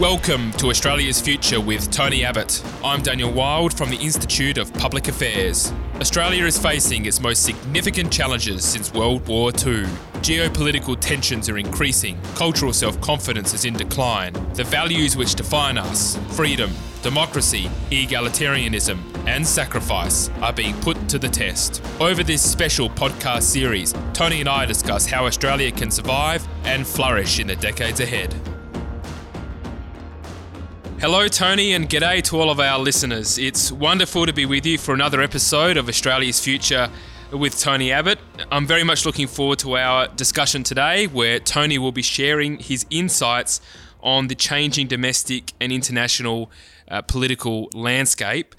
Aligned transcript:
Welcome 0.00 0.52
to 0.58 0.68
Australia's 0.68 1.22
Future 1.22 1.58
with 1.58 1.90
Tony 1.90 2.22
Abbott. 2.22 2.62
I'm 2.84 3.00
Daniel 3.00 3.32
Wild 3.32 3.72
from 3.72 3.88
the 3.88 3.96
Institute 3.96 4.58
of 4.58 4.70
Public 4.74 5.08
Affairs. 5.08 5.72
Australia 6.02 6.44
is 6.44 6.58
facing 6.58 7.06
its 7.06 7.18
most 7.18 7.44
significant 7.44 8.12
challenges 8.12 8.62
since 8.62 8.92
World 8.92 9.26
War 9.26 9.52
II. 9.52 9.84
Geopolitical 10.20 11.00
tensions 11.00 11.48
are 11.48 11.56
increasing, 11.56 12.20
cultural 12.34 12.74
self 12.74 13.00
confidence 13.00 13.54
is 13.54 13.64
in 13.64 13.72
decline. 13.72 14.34
The 14.52 14.64
values 14.64 15.16
which 15.16 15.34
define 15.34 15.78
us 15.78 16.18
freedom, 16.28 16.72
democracy, 17.00 17.70
egalitarianism, 17.90 18.98
and 19.26 19.46
sacrifice 19.46 20.28
are 20.42 20.52
being 20.52 20.78
put 20.82 21.08
to 21.08 21.18
the 21.18 21.30
test. 21.30 21.82
Over 22.00 22.22
this 22.22 22.42
special 22.42 22.90
podcast 22.90 23.44
series, 23.44 23.94
Tony 24.12 24.40
and 24.40 24.48
I 24.50 24.66
discuss 24.66 25.06
how 25.06 25.24
Australia 25.24 25.72
can 25.72 25.90
survive 25.90 26.46
and 26.64 26.86
flourish 26.86 27.38
in 27.38 27.46
the 27.46 27.56
decades 27.56 28.00
ahead. 28.00 28.34
Hello, 30.98 31.28
Tony, 31.28 31.74
and 31.74 31.90
g'day 31.90 32.22
to 32.22 32.40
all 32.40 32.48
of 32.48 32.58
our 32.58 32.78
listeners. 32.78 33.36
It's 33.36 33.70
wonderful 33.70 34.24
to 34.24 34.32
be 34.32 34.46
with 34.46 34.64
you 34.64 34.78
for 34.78 34.94
another 34.94 35.20
episode 35.20 35.76
of 35.76 35.90
Australia's 35.90 36.40
Future 36.40 36.88
with 37.30 37.60
Tony 37.60 37.92
Abbott. 37.92 38.18
I'm 38.50 38.66
very 38.66 38.82
much 38.82 39.04
looking 39.04 39.26
forward 39.26 39.58
to 39.58 39.76
our 39.76 40.08
discussion 40.08 40.62
today, 40.62 41.06
where 41.06 41.38
Tony 41.38 41.76
will 41.76 41.92
be 41.92 42.00
sharing 42.00 42.58
his 42.58 42.86
insights 42.88 43.60
on 44.00 44.28
the 44.28 44.34
changing 44.34 44.86
domestic 44.86 45.52
and 45.60 45.70
international 45.70 46.50
uh, 46.88 47.02
political 47.02 47.68
landscape. 47.74 48.54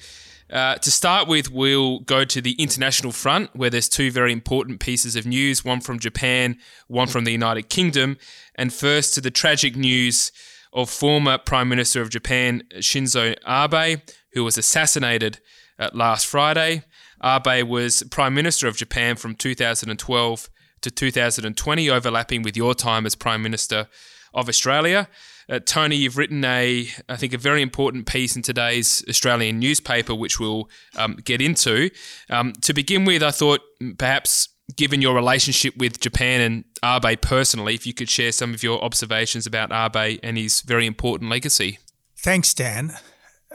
Uh, 0.52 0.76
to 0.76 0.92
start 0.92 1.28
with, 1.28 1.52
we'll 1.52 2.02
go 2.02 2.24
to 2.24 2.40
the 2.40 2.54
international 2.54 3.12
front, 3.12 3.50
where 3.56 3.72
there's 3.72 3.90
two 3.90 4.12
very 4.12 4.32
important 4.32 4.80
pieces 4.80 5.16
of 5.16 5.26
news 5.26 5.66
one 5.66 5.82
from 5.82 5.98
Japan, 5.98 6.60
one 6.88 7.08
from 7.08 7.24
the 7.24 7.32
United 7.32 7.68
Kingdom. 7.70 8.16
And 8.54 8.72
first, 8.72 9.16
to 9.16 9.22
the 9.22 9.32
tragic 9.32 9.76
news 9.76 10.32
of 10.78 10.92
former 10.92 11.40
Prime 11.40 11.68
Minister 11.68 12.02
of 12.02 12.12
Japan 12.12 12.62
Shinzo 12.76 13.36
Abe, 13.48 14.00
who 14.34 14.44
was 14.44 14.60
assassinated 14.60 15.40
uh, 15.80 15.90
last 15.92 16.28
Friday. 16.28 16.84
Abe 17.22 17.68
was 17.68 18.04
Prime 18.12 18.36
Minister 18.36 18.68
of 18.68 18.78
Japan 18.78 19.16
from 19.16 19.34
2012 19.34 20.50
to 20.82 20.92
2020, 20.92 21.90
overlapping 21.90 22.44
with 22.44 22.56
your 22.56 22.76
time 22.76 23.08
as 23.08 23.16
Prime 23.16 23.42
Minister 23.42 23.88
of 24.36 24.48
Australia. 24.48 25.10
Uh, 25.50 25.60
Tony, 25.66 25.96
you've 25.96 26.18
written 26.18 26.46
a, 26.46 26.88
I 27.10 27.16
think, 27.16 27.34
a 27.34 27.40
very 27.40 27.64
important 27.64 28.06
piece 28.06 28.36
in 28.36 28.44
today's 28.44 29.04
Australian 29.10 29.58
newspaper, 29.58 30.14
which 30.14 30.40
we'll 30.40 30.70
um, 30.96 31.16
get 31.24 31.42
into. 31.42 31.90
Um, 32.30 32.54
to 32.62 32.74
begin 32.76 33.04
with, 33.04 33.24
I 33.24 33.32
thought 33.32 33.62
perhaps 33.98 34.50
given 34.76 35.02
your 35.02 35.16
relationship 35.16 35.78
with 35.78 36.00
Japan 36.00 36.42
and 36.42 36.66
Abe 36.84 37.22
personally, 37.22 37.74
if 37.74 37.88
you 37.88 37.94
could 37.94 38.10
share 38.10 38.32
some 38.32 38.54
of 38.54 38.64
your 38.64 38.84
observations 38.84 39.46
about 39.46 39.72
Abe 39.72 40.20
and 40.22 40.38
his 40.38 40.62
very 40.62 40.86
important 40.86 41.30
legacy. 41.30 41.80
Thanks, 42.18 42.54
Dan. 42.54 42.94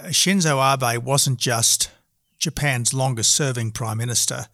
Shinzo 0.06 0.58
Abe 0.58 1.02
wasn't 1.04 1.38
just 1.38 1.90
Japan's 2.38 2.92
longest 2.94 3.34
serving 3.34 3.72
Prime 3.72 3.98
Minister, 3.98 4.46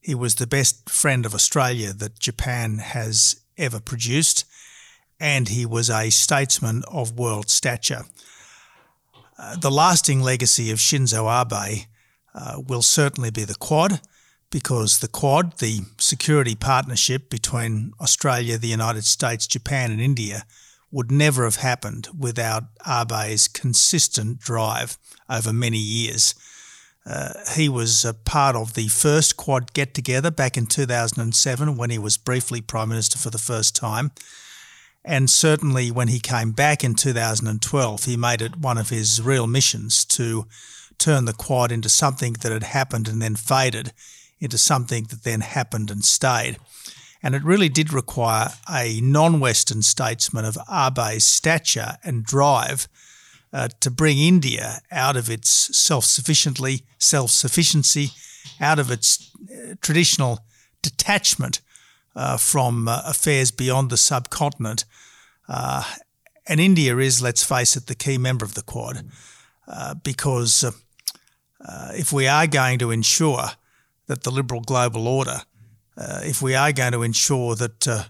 he 0.00 0.14
was 0.14 0.36
the 0.36 0.46
best 0.46 0.88
friend 0.88 1.26
of 1.26 1.34
Australia 1.34 1.92
that 1.92 2.18
Japan 2.18 2.78
has 2.78 3.40
ever 3.56 3.80
produced, 3.80 4.44
and 5.18 5.48
he 5.48 5.66
was 5.66 5.90
a 5.90 6.10
statesman 6.10 6.84
of 6.90 7.18
world 7.18 7.50
stature. 7.50 8.04
Uh, 9.36 9.56
the 9.56 9.70
lasting 9.70 10.20
legacy 10.20 10.70
of 10.70 10.78
Shinzo 10.78 11.26
Abe 11.28 11.86
uh, 12.34 12.60
will 12.66 12.82
certainly 12.82 13.30
be 13.30 13.44
the 13.44 13.56
Quad 13.56 14.00
because 14.50 14.98
the 14.98 15.08
Quad, 15.08 15.58
the 15.58 15.80
security 15.98 16.54
partnership 16.54 17.28
between 17.28 17.92
Australia, 18.00 18.58
the 18.58 18.68
United 18.68 19.04
States, 19.04 19.46
Japan, 19.46 19.90
and 19.90 20.00
India, 20.00 20.44
would 20.90 21.10
never 21.10 21.44
have 21.44 21.56
happened 21.56 22.08
without 22.18 22.64
Abe's 22.86 23.46
consistent 23.46 24.38
drive 24.38 24.96
over 25.28 25.52
many 25.52 25.78
years. 25.78 26.34
Uh, 27.04 27.32
he 27.54 27.68
was 27.68 28.04
a 28.04 28.14
part 28.14 28.56
of 28.56 28.74
the 28.74 28.88
first 28.88 29.36
Quad 29.36 29.72
get 29.72 29.94
together 29.94 30.30
back 30.30 30.56
in 30.56 30.66
2007 30.66 31.76
when 31.76 31.90
he 31.90 31.98
was 31.98 32.16
briefly 32.16 32.60
Prime 32.60 32.88
Minister 32.88 33.18
for 33.18 33.30
the 33.30 33.38
first 33.38 33.76
time. 33.76 34.10
And 35.04 35.30
certainly 35.30 35.90
when 35.90 36.08
he 36.08 36.20
came 36.20 36.52
back 36.52 36.84
in 36.84 36.94
2012, 36.94 38.04
he 38.04 38.16
made 38.16 38.42
it 38.42 38.56
one 38.56 38.76
of 38.76 38.90
his 38.90 39.22
real 39.22 39.46
missions 39.46 40.04
to 40.06 40.46
turn 40.98 41.24
the 41.24 41.32
Quad 41.32 41.72
into 41.72 41.88
something 41.88 42.34
that 42.34 42.52
had 42.52 42.64
happened 42.64 43.08
and 43.08 43.22
then 43.22 43.36
faded 43.36 43.92
into 44.40 44.58
something 44.58 45.04
that 45.04 45.24
then 45.24 45.40
happened 45.40 45.90
and 45.90 46.04
stayed. 46.04 46.58
And 47.22 47.34
it 47.34 47.42
really 47.42 47.68
did 47.68 47.92
require 47.92 48.50
a 48.70 49.00
non 49.00 49.40
Western 49.40 49.82
statesman 49.82 50.44
of 50.44 50.56
Abe's 50.68 51.24
stature 51.24 51.96
and 52.04 52.24
drive 52.24 52.88
uh, 53.52 53.68
to 53.80 53.90
bring 53.90 54.18
India 54.18 54.80
out 54.90 55.16
of 55.16 55.28
its 55.28 55.76
self 55.76 56.04
sufficiently 56.04 56.84
self 56.98 57.30
sufficiency, 57.30 58.10
out 58.60 58.78
of 58.78 58.90
its 58.90 59.30
uh, 59.50 59.74
traditional 59.80 60.40
detachment 60.82 61.60
uh, 62.14 62.36
from 62.36 62.88
uh, 62.88 63.02
affairs 63.04 63.50
beyond 63.50 63.90
the 63.90 63.96
subcontinent. 63.96 64.84
Uh, 65.48 65.82
and 66.46 66.60
India 66.60 66.96
is, 66.98 67.22
let's 67.22 67.44
face 67.44 67.76
it, 67.76 67.86
the 67.86 67.94
key 67.94 68.18
member 68.18 68.44
of 68.44 68.54
the 68.54 68.62
Quad, 68.62 69.04
uh, 69.66 69.94
because 69.94 70.64
if 71.94 72.12
we 72.12 72.26
are 72.26 72.46
going 72.46 72.78
to 72.78 72.90
ensure 72.90 73.50
that 74.08 74.24
the 74.24 74.30
liberal 74.30 74.60
global 74.60 75.06
order, 75.06 75.42
uh, 75.96 76.20
if 76.24 76.42
we 76.42 76.54
are 76.54 76.72
going 76.72 76.92
to 76.92 77.02
ensure 77.02 77.54
that 77.54 77.86
uh, 77.86 78.04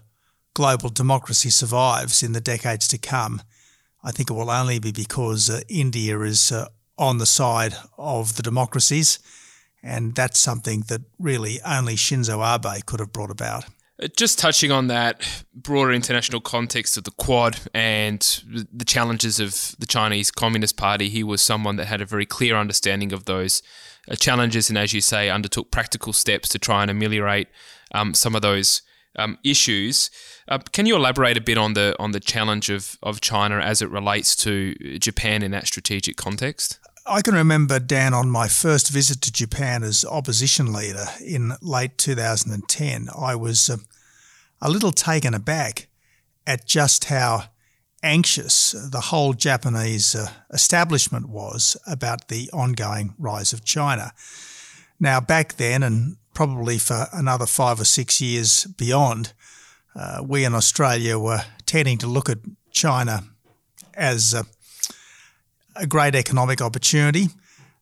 global 0.53 0.89
democracy 0.89 1.49
survives 1.49 2.23
in 2.23 2.33
the 2.33 2.41
decades 2.41 2.87
to 2.87 2.97
come, 2.97 3.41
I 4.03 4.11
think 4.11 4.29
it 4.29 4.33
will 4.33 4.49
only 4.49 4.79
be 4.79 4.91
because 4.91 5.49
uh, 5.49 5.61
India 5.69 6.19
is 6.21 6.51
uh, 6.51 6.67
on 6.97 7.17
the 7.17 7.25
side 7.25 7.75
of 7.97 8.35
the 8.35 8.43
democracies, 8.43 9.19
and 9.83 10.15
that's 10.15 10.39
something 10.39 10.81
that 10.87 11.01
really 11.17 11.59
only 11.65 11.95
Shinzo 11.95 12.43
Abe 12.43 12.85
could 12.85 12.99
have 12.99 13.13
brought 13.13 13.31
about. 13.31 13.65
Uh, 14.01 14.07
just 14.15 14.39
touching 14.39 14.71
on 14.71 14.87
that 14.87 15.43
broader 15.53 15.91
international 15.91 16.39
context 16.39 16.97
of 16.97 17.03
the 17.03 17.11
Quad 17.11 17.59
and 17.73 18.43
the 18.71 18.85
challenges 18.85 19.39
of 19.39 19.75
the 19.79 19.85
Chinese 19.85 20.31
Communist 20.31 20.77
Party, 20.77 21.09
he 21.09 21.23
was 21.23 21.41
someone 21.41 21.75
that 21.75 21.87
had 21.87 22.01
a 22.01 22.05
very 22.05 22.25
clear 22.25 22.55
understanding 22.55 23.11
of 23.11 23.25
those 23.25 23.61
challenges 24.15 24.69
and, 24.69 24.77
as 24.77 24.93
you 24.93 25.01
say, 25.01 25.29
undertook 25.29 25.71
practical 25.71 26.13
steps 26.13 26.49
to 26.49 26.59
try 26.59 26.81
and 26.81 26.91
ameliorate 26.91 27.47
um, 27.93 28.13
some 28.13 28.35
of 28.35 28.41
those 28.41 28.81
um, 29.15 29.37
issues. 29.43 30.09
Uh, 30.47 30.59
can 30.71 30.85
you 30.85 30.95
elaborate 30.95 31.37
a 31.37 31.41
bit 31.41 31.57
on 31.57 31.73
the 31.73 31.95
on 31.99 32.11
the 32.11 32.19
challenge 32.19 32.69
of, 32.69 32.97
of 33.03 33.21
China 33.21 33.57
as 33.57 33.81
it 33.81 33.89
relates 33.89 34.35
to 34.37 34.73
Japan 34.99 35.43
in 35.43 35.51
that 35.51 35.67
strategic 35.67 36.15
context? 36.15 36.79
I 37.05 37.21
can 37.21 37.33
remember, 37.33 37.79
Dan, 37.79 38.13
on 38.13 38.29
my 38.29 38.47
first 38.47 38.89
visit 38.89 39.21
to 39.21 39.31
Japan 39.31 39.83
as 39.83 40.05
opposition 40.05 40.71
leader 40.71 41.05
in 41.25 41.53
late 41.61 41.97
2010, 41.97 43.09
I 43.17 43.35
was 43.35 43.69
uh, 43.69 43.77
a 44.61 44.69
little 44.69 44.91
taken 44.91 45.33
aback 45.33 45.87
at 46.45 46.67
just 46.67 47.05
how 47.05 47.45
anxious 48.03 48.71
the 48.71 49.01
whole 49.01 49.33
Japanese 49.33 50.15
uh, 50.15 50.29
establishment 50.51 51.29
was 51.29 51.77
about 51.85 52.27
the 52.27 52.49
ongoing 52.51 53.13
rise 53.17 53.53
of 53.53 53.63
China. 53.63 54.13
Now, 54.99 55.19
back 55.19 55.55
then, 55.55 55.83
and 55.83 56.17
probably 56.33 56.77
for 56.77 57.07
another 57.13 57.45
five 57.45 57.79
or 57.79 57.85
six 57.85 58.21
years 58.21 58.65
beyond, 58.65 59.33
uh, 59.95 60.23
we 60.25 60.45
in 60.45 60.53
Australia 60.53 61.17
were 61.17 61.43
tending 61.65 61.97
to 61.99 62.07
look 62.07 62.29
at 62.29 62.39
China 62.71 63.23
as 63.93 64.33
a, 64.33 64.45
a 65.75 65.87
great 65.87 66.15
economic 66.15 66.61
opportunity. 66.61 67.27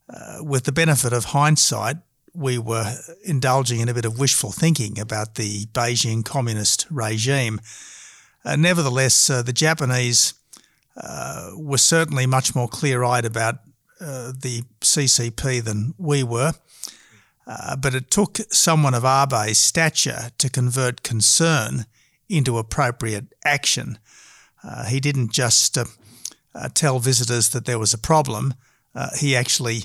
Uh, 0.10 0.38
with 0.42 0.64
the 0.64 0.72
benefit 0.72 1.12
of 1.12 1.26
hindsight, 1.26 1.98
we 2.34 2.58
were 2.58 2.96
indulging 3.24 3.80
in 3.80 3.90
a 3.90 3.94
bit 3.94 4.06
of 4.06 4.20
wishful 4.20 4.52
thinking 4.52 5.00
about 5.00 5.36
the 5.36 5.66
Beijing 5.68 6.24
communist 6.24 6.86
regime 6.90 7.60
nevertheless, 8.46 9.30
uh, 9.30 9.42
the 9.42 9.54
Japanese 9.54 10.34
uh, 10.96 11.52
were 11.56 11.78
certainly 11.78 12.26
much 12.26 12.56
more 12.56 12.68
clear 12.68 13.04
eyed 13.04 13.26
about 13.26 13.56
uh, 14.00 14.32
the 14.40 14.64
CCP 14.82 15.64
than 15.64 15.94
we 15.98 16.24
were. 16.24 16.54
Uh, 17.46 17.76
but 17.76 17.96
it 17.96 18.12
took 18.12 18.38
someone 18.52 18.94
of 18.94 19.06
Abe's 19.06 19.58
stature 19.58 20.32
to 20.38 20.50
convert 20.50 21.04
concern 21.04 21.86
into 22.28 22.58
appropriate 22.58 23.34
action. 23.46 24.00
Uh, 24.64 24.86
he 24.86 25.00
didn't 25.00 25.32
just 25.32 25.78
tell 26.74 27.00
visitors 27.00 27.50
that 27.50 27.66
there 27.66 27.80
was 27.80 27.94
a 27.94 27.98
problem, 27.98 28.54
he 29.18 29.36
actually 29.36 29.84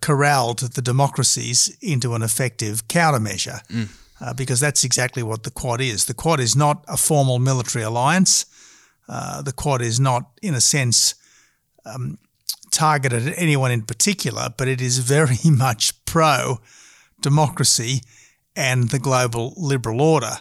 corralled 0.00 0.60
the 0.60 0.80
democracies 0.80 1.76
into 1.82 2.14
an 2.14 2.22
effective 2.22 2.88
countermeasure. 2.88 3.66
Mm 3.66 3.88
uh, 4.20 4.34
because 4.34 4.60
that's 4.60 4.84
exactly 4.84 5.22
what 5.22 5.42
the 5.42 5.50
Quad 5.50 5.80
is. 5.80 6.04
The 6.04 6.14
Quad 6.14 6.40
is 6.40 6.54
not 6.54 6.84
a 6.88 6.96
formal 6.96 7.38
military 7.38 7.84
alliance. 7.84 8.46
Uh, 9.08 9.42
the 9.42 9.52
Quad 9.52 9.82
is 9.82 9.98
not, 9.98 10.30
in 10.42 10.54
a 10.54 10.60
sense, 10.60 11.14
um, 11.84 12.18
targeted 12.70 13.28
at 13.28 13.34
anyone 13.38 13.70
in 13.70 13.82
particular, 13.82 14.48
but 14.56 14.68
it 14.68 14.80
is 14.80 14.98
very 14.98 15.38
much 15.44 16.04
pro 16.04 16.58
democracy 17.20 18.00
and 18.56 18.90
the 18.90 18.98
global 18.98 19.54
liberal 19.56 20.00
order. 20.00 20.38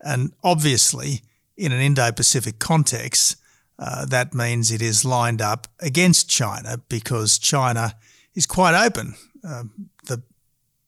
And 0.00 0.32
obviously, 0.42 1.22
in 1.56 1.72
an 1.72 1.80
Indo 1.80 2.12
Pacific 2.12 2.58
context, 2.58 3.36
uh, 3.78 4.04
that 4.06 4.34
means 4.34 4.70
it 4.70 4.82
is 4.82 5.04
lined 5.04 5.42
up 5.42 5.66
against 5.80 6.28
China 6.28 6.78
because 6.88 7.38
China 7.38 7.94
is 8.34 8.46
quite 8.46 8.74
open. 8.74 9.14
Uh, 9.46 9.64
the 10.04 10.22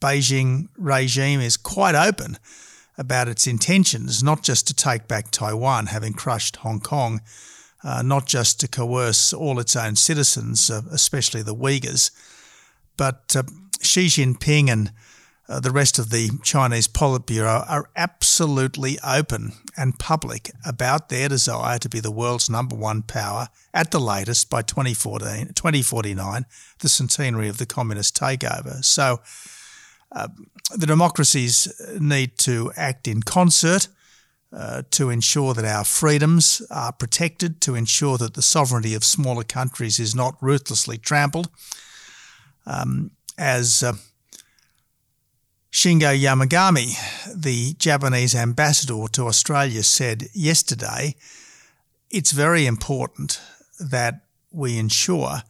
Beijing 0.06 0.68
regime 0.78 1.40
is 1.40 1.56
quite 1.56 1.96
open 1.96 2.38
about 2.96 3.26
its 3.26 3.48
intentions, 3.48 4.22
not 4.22 4.44
just 4.44 4.68
to 4.68 4.74
take 4.74 5.08
back 5.08 5.32
Taiwan, 5.32 5.86
having 5.86 6.12
crushed 6.12 6.56
Hong 6.58 6.78
Kong, 6.78 7.20
uh, 7.82 8.02
not 8.02 8.24
just 8.24 8.60
to 8.60 8.68
coerce 8.68 9.32
all 9.32 9.58
its 9.58 9.74
own 9.74 9.96
citizens, 9.96 10.70
uh, 10.70 10.82
especially 10.92 11.42
the 11.42 11.56
Uyghurs, 11.56 12.12
but 12.96 13.34
uh, 13.34 13.42
Xi 13.82 14.06
Jinping 14.06 14.70
and 14.70 14.92
uh, 15.48 15.58
the 15.58 15.72
rest 15.72 15.98
of 15.98 16.10
the 16.10 16.30
Chinese 16.44 16.86
Politburo 16.86 17.68
are 17.68 17.90
absolutely 17.96 19.00
open 19.04 19.54
and 19.76 19.98
public 19.98 20.52
about 20.64 21.08
their 21.08 21.28
desire 21.28 21.78
to 21.80 21.88
be 21.88 21.98
the 21.98 22.12
world's 22.12 22.48
number 22.48 22.76
one 22.76 23.02
power 23.02 23.48
at 23.74 23.90
the 23.90 24.00
latest 24.00 24.50
by 24.50 24.62
2014, 24.62 25.48
2049, 25.54 26.46
the 26.78 26.88
centenary 26.88 27.48
of 27.48 27.58
the 27.58 27.66
communist 27.66 28.16
takeover. 28.16 28.84
So 28.84 29.20
uh, 30.12 30.28
the 30.74 30.86
democracies 30.86 31.68
need 31.98 32.38
to 32.38 32.72
act 32.76 33.08
in 33.08 33.22
concert. 33.22 33.88
Uh, 34.52 34.82
to 34.90 35.10
ensure 35.10 35.52
that 35.52 35.64
our 35.64 35.84
freedoms 35.84 36.62
are 36.70 36.92
protected, 36.92 37.60
to 37.60 37.74
ensure 37.74 38.16
that 38.16 38.34
the 38.34 38.40
sovereignty 38.40 38.94
of 38.94 39.04
smaller 39.04 39.42
countries 39.42 39.98
is 39.98 40.14
not 40.14 40.34
ruthlessly 40.40 40.96
trampled. 40.96 41.50
Um, 42.64 43.10
as 43.36 43.82
uh, 43.82 43.94
Shingo 45.72 46.18
Yamagami, 46.18 46.94
the 47.34 47.74
Japanese 47.74 48.34
ambassador 48.34 49.06
to 49.12 49.26
Australia, 49.26 49.82
said 49.82 50.28
yesterday, 50.32 51.16
it's 52.08 52.30
very 52.30 52.64
important 52.64 53.40
that 53.78 54.22
we 54.52 54.78
ensure 54.78 55.42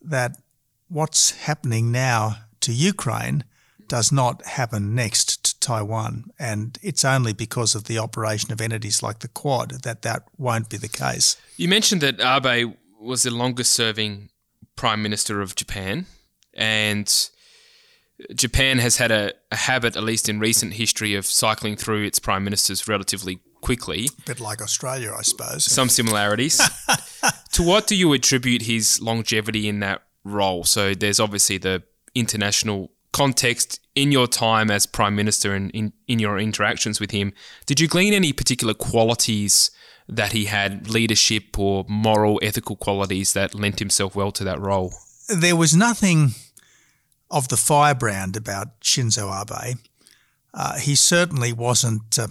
that 0.00 0.36
what's 0.88 1.32
happening 1.32 1.92
now 1.92 2.36
to 2.60 2.72
Ukraine 2.72 3.44
does 3.88 4.12
not 4.12 4.44
happen 4.44 4.94
next 4.94 5.44
to 5.44 5.60
Taiwan. 5.60 6.30
And 6.38 6.78
it's 6.82 7.04
only 7.04 7.32
because 7.32 7.74
of 7.74 7.84
the 7.84 7.98
operation 7.98 8.52
of 8.52 8.60
entities 8.60 9.02
like 9.02 9.20
the 9.20 9.28
Quad 9.28 9.82
that 9.82 10.02
that 10.02 10.24
won't 10.36 10.68
be 10.68 10.76
the 10.76 10.88
case. 10.88 11.36
You 11.56 11.68
mentioned 11.68 12.00
that 12.00 12.20
Abe 12.20 12.74
was 13.00 13.22
the 13.22 13.30
longest 13.30 13.72
serving 13.72 14.30
Prime 14.76 15.02
Minister 15.02 15.40
of 15.40 15.54
Japan. 15.54 16.06
And 16.54 17.12
Japan 18.34 18.78
has 18.78 18.96
had 18.96 19.10
a, 19.10 19.32
a, 19.52 19.56
habit, 19.56 19.96
at 19.96 20.02
least 20.02 20.28
in 20.28 20.40
recent 20.40 20.74
history, 20.74 21.14
of 21.14 21.26
cycling 21.26 21.76
through 21.76 22.04
its 22.04 22.18
prime 22.18 22.44
ministers 22.44 22.88
relatively 22.88 23.40
quickly. 23.60 24.08
A 24.18 24.22
bit 24.22 24.40
like 24.40 24.62
Australia, 24.62 25.14
I 25.16 25.22
suppose. 25.22 25.64
Some 25.64 25.88
similarities. 25.88 26.60
to 27.52 27.62
what 27.62 27.86
do 27.86 27.94
you 27.94 28.12
attribute 28.12 28.62
his 28.62 29.00
longevity 29.00 29.68
in 29.68 29.80
that 29.80 30.02
role? 30.24 30.64
So 30.64 30.94
there's 30.94 31.20
obviously 31.20 31.58
the 31.58 31.82
international 32.14 32.90
context 33.12 33.80
in 33.94 34.12
your 34.12 34.26
time 34.26 34.70
as 34.70 34.86
prime 34.86 35.16
minister 35.16 35.54
and 35.54 35.70
in, 35.70 35.92
in 36.06 36.18
your 36.18 36.38
interactions 36.38 37.00
with 37.00 37.10
him. 37.10 37.32
Did 37.64 37.80
you 37.80 37.88
glean 37.88 38.12
any 38.12 38.32
particular 38.32 38.74
qualities 38.74 39.70
that 40.08 40.32
he 40.32 40.44
had, 40.44 40.88
leadership 40.88 41.58
or 41.58 41.84
moral, 41.88 42.38
ethical 42.42 42.76
qualities 42.76 43.32
that 43.32 43.54
lent 43.54 43.78
himself 43.78 44.14
well 44.14 44.30
to 44.32 44.44
that 44.44 44.60
role? 44.60 44.92
There 45.28 45.56
was 45.56 45.74
nothing 45.74 46.30
of 47.30 47.48
the 47.48 47.56
firebrand 47.56 48.36
about 48.36 48.80
Shinzo 48.80 49.32
Abe. 49.32 49.78
Uh, 50.54 50.78
he 50.78 50.94
certainly 50.94 51.52
wasn't 51.52 52.18
uh, 52.18 52.28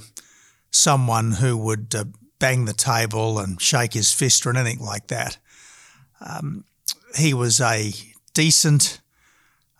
someone 0.72 1.33
who 1.33 1.57
would 1.57 1.94
uh, 1.94 2.06
bang 2.39 2.66
the 2.66 2.74
table 2.74 3.39
and 3.39 3.62
shake 3.62 3.94
his 3.94 4.12
fist 4.13 4.45
or 4.45 4.56
anything 4.56 4.83
like 4.86 5.07
that. 5.07 5.38
Um, 6.22 6.63
he 7.18 7.33
was 7.33 7.60
a 7.60 7.92
decent 8.33 9.00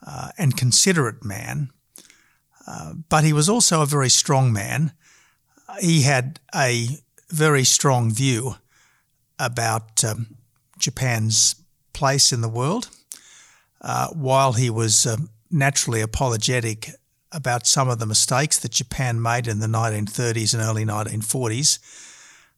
uh, 0.06 0.30
and 0.38 0.56
considerate 0.56 1.24
man, 1.25 1.69
uh, 2.68 2.94
but 3.10 3.24
he 3.24 3.34
was 3.34 3.50
also 3.50 3.81
a 3.81 3.88
very 3.88 4.10
strong 4.10 4.54
man. 4.54 4.94
He 5.80 6.04
had 6.04 6.40
a 6.54 6.88
very 7.30 7.63
strong 7.63 8.12
view 8.12 8.56
about 9.40 10.04
um, 10.04 10.38
Japan's 10.78 11.56
place 11.94 12.31
in 12.31 12.42
the 12.42 12.50
world 12.50 12.90
uh, 13.81 14.07
while 14.10 14.54
he 14.54 14.69
was 14.69 15.06
uh, 15.06 15.18
naturally 15.52 16.02
apologetic 16.02 16.90
about 17.31 17.68
some 17.68 17.90
of 17.90 18.00
the 18.00 18.06
mistakes 18.06 18.60
that 18.60 18.72
Japan 18.72 19.22
made 19.22 19.48
in 19.48 19.60
the 19.60 19.68
1930s 19.68 20.54
and 20.54 20.63
early 20.63 20.86
1940s, 20.86 21.80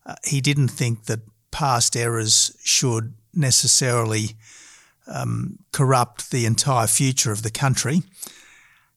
uh, 0.06 0.16
he 0.26 0.40
didn't 0.40 0.70
think 0.70 1.06
that 1.06 1.20
past 1.52 1.96
errors 1.96 2.56
should 2.64 3.14
necessarily 3.34 4.36
um, 5.08 5.60
corrupt 5.72 6.32
the 6.32 6.46
entire 6.46 6.88
future 6.88 7.32
of 7.32 7.44
the 7.44 7.52
country. 7.52 8.04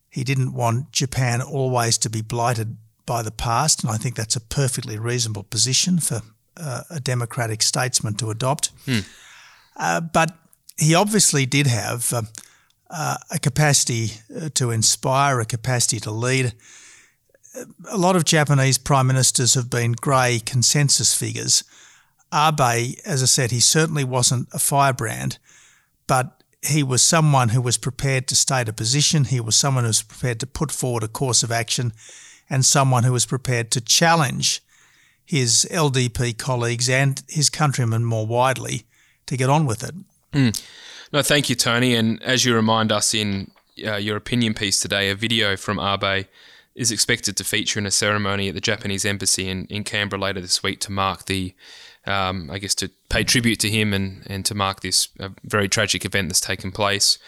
He 0.09 0.25
didn't 0.25 0.55
want 0.55 0.93
Japan 0.93 1.41
always 1.41 1.99
to 1.99 2.11
be 2.11 2.23
blighted 2.23 2.77
by 3.07 3.23
the 3.23 3.31
past, 3.31 3.83
and 3.83 3.91
I 3.91 3.97
think 3.97 4.17
that's 4.17 4.37
a 4.37 4.41
perfectly 4.41 4.99
reasonable 4.99 5.45
position 5.45 5.99
for 5.99 6.23
uh, 6.57 6.83
a 6.91 7.01
democratic 7.01 7.63
statesman 7.63 8.15
to 8.15 8.31
adopt. 8.31 8.71
Hmm. 8.85 9.01
Uh, 9.77 10.01
but 10.01 10.37
he 10.77 10.95
obviously 10.95 11.47
did 11.47 11.67
have 11.67 12.13
uh, 12.13 12.23
uh, 12.91 13.17
a 13.31 13.39
capacity 13.39 14.13
uh, 14.35 14.49
to 14.55 14.71
inspire, 14.71 15.41
a 15.41 15.45
capacity 15.45 16.01
to 16.01 16.11
lead. 16.11 16.55
A 17.89 17.97
lot 17.97 18.17
of 18.17 18.25
Japanese 18.25 18.79
prime 18.79 19.07
ministers 19.07 19.55
have 19.55 19.71
been 19.71 19.93
grey 19.93 20.41
consensus 20.45 21.15
figures. 21.15 21.65
Abe, 22.33 22.97
as 23.05 23.23
I 23.23 23.27
said, 23.27 23.51
he 23.51 23.61
certainly 23.61 24.05
wasn't 24.05 24.49
a 24.53 24.59
firebrand, 24.59 25.39
but 26.11 26.43
he 26.61 26.83
was 26.83 27.03
someone 27.03 27.51
who 27.51 27.63
was 27.63 27.79
prepared 27.79 28.27
to 28.27 28.35
state 28.35 28.69
a 28.69 28.73
position. 28.73 29.27
He 29.27 29.39
was 29.39 29.55
someone 29.55 29.85
who 29.85 29.91
was 29.91 30.03
prepared 30.03 30.41
to 30.41 30.47
put 30.49 30.73
forward 30.73 31.05
a 31.05 31.09
course 31.09 31.45
of 31.45 31.53
action 31.53 31.93
and 32.51 32.65
someone 32.65 33.05
who 33.05 33.13
was 33.13 33.27
prepared 33.27 33.71
to 33.71 33.81
challenge 33.81 34.61
his 35.25 35.69
LDP 35.71 36.37
colleagues 36.37 36.91
and 36.91 37.23
his 37.29 37.49
countrymen 37.49 38.05
more 38.05 38.27
widely 38.27 38.83
to 39.27 39.37
get 39.37 39.49
on 39.49 39.67
with 39.67 39.85
it. 39.85 39.95
Mm. 40.33 40.61
No, 41.13 41.23
thank 41.23 41.49
you, 41.49 41.55
Tony. 41.55 41.95
And 41.95 42.21
as 42.25 42.45
you 42.45 42.57
remind 42.57 42.91
us 42.91 43.15
in 43.15 43.53
uh, 43.87 43.95
your 43.95 44.17
opinion 44.17 44.55
piece 44.55 44.81
today, 44.81 45.11
a 45.11 45.15
video 45.15 45.57
from 45.57 45.79
Abe 45.79 46.27
is 46.75 46.91
expected 46.91 47.37
to 47.37 47.45
feature 47.45 47.79
in 47.79 47.87
a 47.87 47.93
ceremony 47.93 48.49
at 48.49 48.57
the 48.57 48.61
Japanese 48.61 49.05
embassy 49.05 49.49
in, 49.49 49.67
in 49.67 49.85
Canberra 49.85 50.21
later 50.21 50.41
this 50.41 50.61
week 50.61 50.81
to 50.81 50.91
mark 50.91 51.27
the, 51.27 51.55
um, 52.11 52.51
I 52.51 52.59
guess, 52.59 52.75
to 52.77 52.91
pay 53.09 53.25
tribute 53.25 53.61
to 53.61 53.71
him 53.71 53.95
and, 53.95 54.23
and 54.27 54.45
to 54.47 54.55
mark 54.55 54.81
this 54.81 55.09
uh, 55.19 55.31
very 55.45 55.69
tragic 55.69 56.05
event 56.05 56.29
that's 56.29 56.41
taken 56.41 56.73
place. 56.73 57.19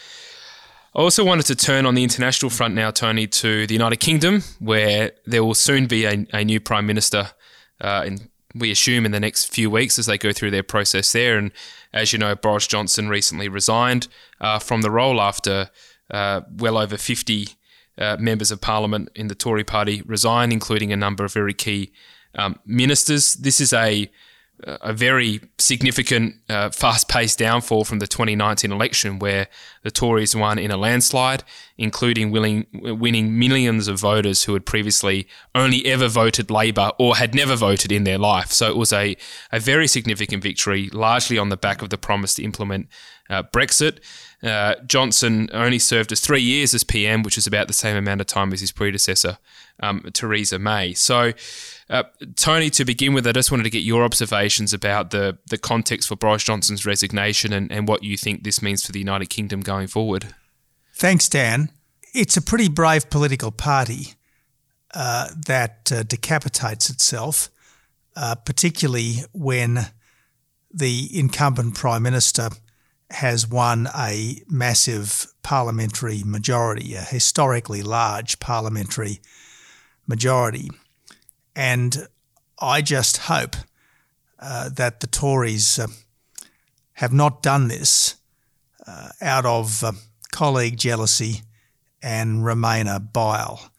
I 0.95 1.01
also 1.01 1.25
wanted 1.25 1.47
to 1.47 1.57
turn 1.57 1.87
on 1.87 1.95
the 1.95 2.03
international 2.03 2.51
front 2.51 2.75
now, 2.75 2.91
Tony, 2.91 3.27
to 3.27 3.67
the 3.67 3.73
United 3.73 3.97
Kingdom, 3.97 4.43
where 4.59 5.12
there 5.25 5.43
will 5.43 5.55
soon 5.55 5.87
be 5.87 6.05
a, 6.05 6.27
a 6.35 6.45
new 6.45 6.61
Prime 6.61 6.85
Minister, 6.85 7.31
uh, 7.81 8.05
in, 8.07 8.29
we 8.55 8.71
assume, 8.71 9.07
in 9.07 9.12
the 9.12 9.21
next 9.21 9.47
few 9.47 9.71
weeks 9.71 9.99
as 9.99 10.05
they 10.05 10.19
go 10.19 10.33
through 10.33 10.51
their 10.51 10.62
process 10.62 11.12
there. 11.12 11.39
And 11.39 11.51
as 11.95 12.12
you 12.12 12.19
know, 12.19 12.35
Boris 12.35 12.67
Johnson 12.67 13.09
recently 13.09 13.49
resigned 13.49 14.09
uh, 14.41 14.59
from 14.59 14.83
the 14.83 14.91
role 14.91 15.21
after 15.21 15.71
uh, 16.11 16.43
well 16.59 16.77
over 16.77 16.99
50 16.99 17.49
uh, 17.97 18.17
members 18.19 18.51
of 18.51 18.61
parliament 18.61 19.09
in 19.15 19.29
the 19.29 19.35
Tory 19.35 19.65
party 19.65 20.03
resigned, 20.05 20.53
including 20.53 20.93
a 20.93 20.97
number 20.97 21.25
of 21.25 21.33
very 21.33 21.55
key 21.55 21.93
um, 22.35 22.59
ministers. 22.67 23.35
This 23.35 23.61
is 23.61 23.73
a 23.73 24.11
a 24.64 24.92
very 24.92 25.40
significant, 25.59 26.37
uh, 26.49 26.71
fast 26.71 27.09
paced 27.09 27.38
downfall 27.38 27.85
from 27.85 27.99
the 27.99 28.06
2019 28.06 28.71
election, 28.71 29.18
where 29.18 29.49
the 29.82 29.90
Tories 29.90 30.37
won 30.37 30.59
in 30.59 30.71
a 30.71 30.76
landslide, 30.76 31.42
including 31.76 32.30
willing, 32.30 32.66
winning 32.73 33.38
millions 33.38 33.88
of 33.88 33.99
voters 33.99 34.44
who 34.44 34.52
had 34.52 34.64
previously 34.64 35.26
only 35.54 35.85
ever 35.87 36.06
voted 36.06 36.50
Labour 36.50 36.92
or 36.99 37.16
had 37.16 37.35
never 37.35 37.56
voted 37.56 37.90
in 37.90 38.04
their 38.04 38.18
life. 38.18 38.52
So 38.52 38.71
it 38.71 38.76
was 38.76 38.92
a, 38.92 39.16
a 39.50 39.59
very 39.59 39.88
significant 39.88 40.42
victory, 40.42 40.88
largely 40.92 41.38
on 41.38 41.49
the 41.49 41.56
back 41.56 41.82
of 41.82 41.90
the 41.90 41.99
promise 41.99 42.35
to 42.35 42.44
implement 42.44 42.88
uh, 43.28 43.42
Brexit. 43.42 43.99
Uh, 44.43 44.75
Johnson 44.87 45.49
only 45.53 45.79
served 45.79 46.11
as 46.11 46.21
three 46.21 46.43
years 46.43 46.75
as 46.75 46.83
PM, 46.83 47.23
which 47.23 47.39
is 47.39 47.47
about 47.47 47.69
the 47.69 47.73
same 47.73 47.97
amount 47.97 48.21
of 48.21 48.27
time 48.27 48.53
as 48.53 48.61
his 48.61 48.73
predecessor, 48.73 49.39
um, 49.81 50.03
Theresa 50.13 50.59
May. 50.59 50.95
So, 50.95 51.33
uh, 51.89 52.05
Tony, 52.35 52.69
to 52.71 52.85
begin 52.85 53.15
with, 53.15 53.27
I 53.27 53.33
just 53.33 53.53
wanted 53.53 53.65
to 53.65 53.71
get 53.71 53.85
your 53.85 54.03
observations 54.03 54.73
about 54.73 55.11
the, 55.11 55.39
the 55.47 55.59
context 55.59 56.09
for 56.09 56.17
Boris 56.17 56.43
Johnson's 56.43 56.85
resignation 56.85 57.53
and, 57.53 57.71
and 57.71 57.87
what 57.87 58.03
you 58.03 58.17
think 58.17 58.43
this 58.43 58.61
means 58.61 58.85
for 58.85 58.91
the 58.91 58.99
United 58.99 59.27
Kingdom 59.27 59.61
going 59.61 59.87
forward. 59.87 60.35
Thanks, 60.93 61.29
Dan. 61.29 61.71
It's 62.13 62.37
a 62.37 62.43
pretty 62.43 62.69
brave 62.69 63.11
political 63.11 63.53
party 63.53 64.15
uh, 64.93 65.29
that 65.47 65.91
uh, 65.93 66.03
decapitates 66.03 66.91
itself, 66.91 67.49
uh, 68.17 68.35
particularly 68.35 69.19
when 69.33 69.87
the 70.73 71.09
incumbent 71.13 71.75
Prime 71.75 72.03
Minister 72.03 72.51
has 73.12 73.47
won 73.47 73.88
a 73.97 74.42
massive 74.49 75.26
parliamentary 75.42 76.23
majority, 76.25 76.95
a 76.95 77.00
historically 77.00 77.83
large 77.83 78.38
parliamentary 78.38 79.21
majority. 80.07 80.71
And 81.54 82.09
I 82.59 82.81
just 82.81 83.19
hope 83.19 83.57
uh, 84.38 84.71
that 84.71 85.00
the 85.00 85.07
Tories 85.07 85.78
uh, 85.78 85.88
have 86.95 87.12
not 87.12 87.42
done 87.42 87.69
this 87.69 88.16
uh, 88.87 89.11
out 89.21 89.47
of 89.47 89.85
uh, 89.85 89.92
colleague 90.33 90.78
jealousy 90.78 91.42
and 92.02 92.42
Remainer 92.42 93.12
bile. 93.12 93.71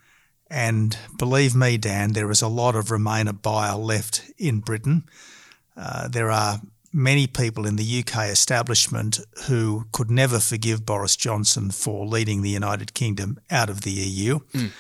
And 0.50 0.98
believe 1.18 1.56
me, 1.56 1.78
Dan, 1.78 2.14
there 2.14 2.30
is 2.30 2.42
a 2.42 2.48
lot 2.48 2.76
of 2.76 2.86
Remainer 2.86 3.42
bile 3.42 3.84
left 3.84 4.22
in 4.38 4.60
Britain. 4.60 5.06
Uh, 5.76 6.08
there 6.08 6.30
are 6.30 6.62
many 6.94 7.26
people 7.26 7.66
in 7.66 7.76
the 7.76 8.00
UK 8.00 8.30
establishment 8.30 9.20
who 9.48 9.86
could 9.92 10.12
never 10.12 10.40
forgive 10.40 10.86
Boris 10.86 11.16
Johnson 11.16 11.72
for 11.72 12.06
leading 12.06 12.44
the 12.44 12.52
United 12.52 12.94
Kingdom 12.94 13.40
out 13.50 13.70
of 13.70 13.82
the 13.82 13.92
EU. 13.92 14.40
Mm. 14.54 14.72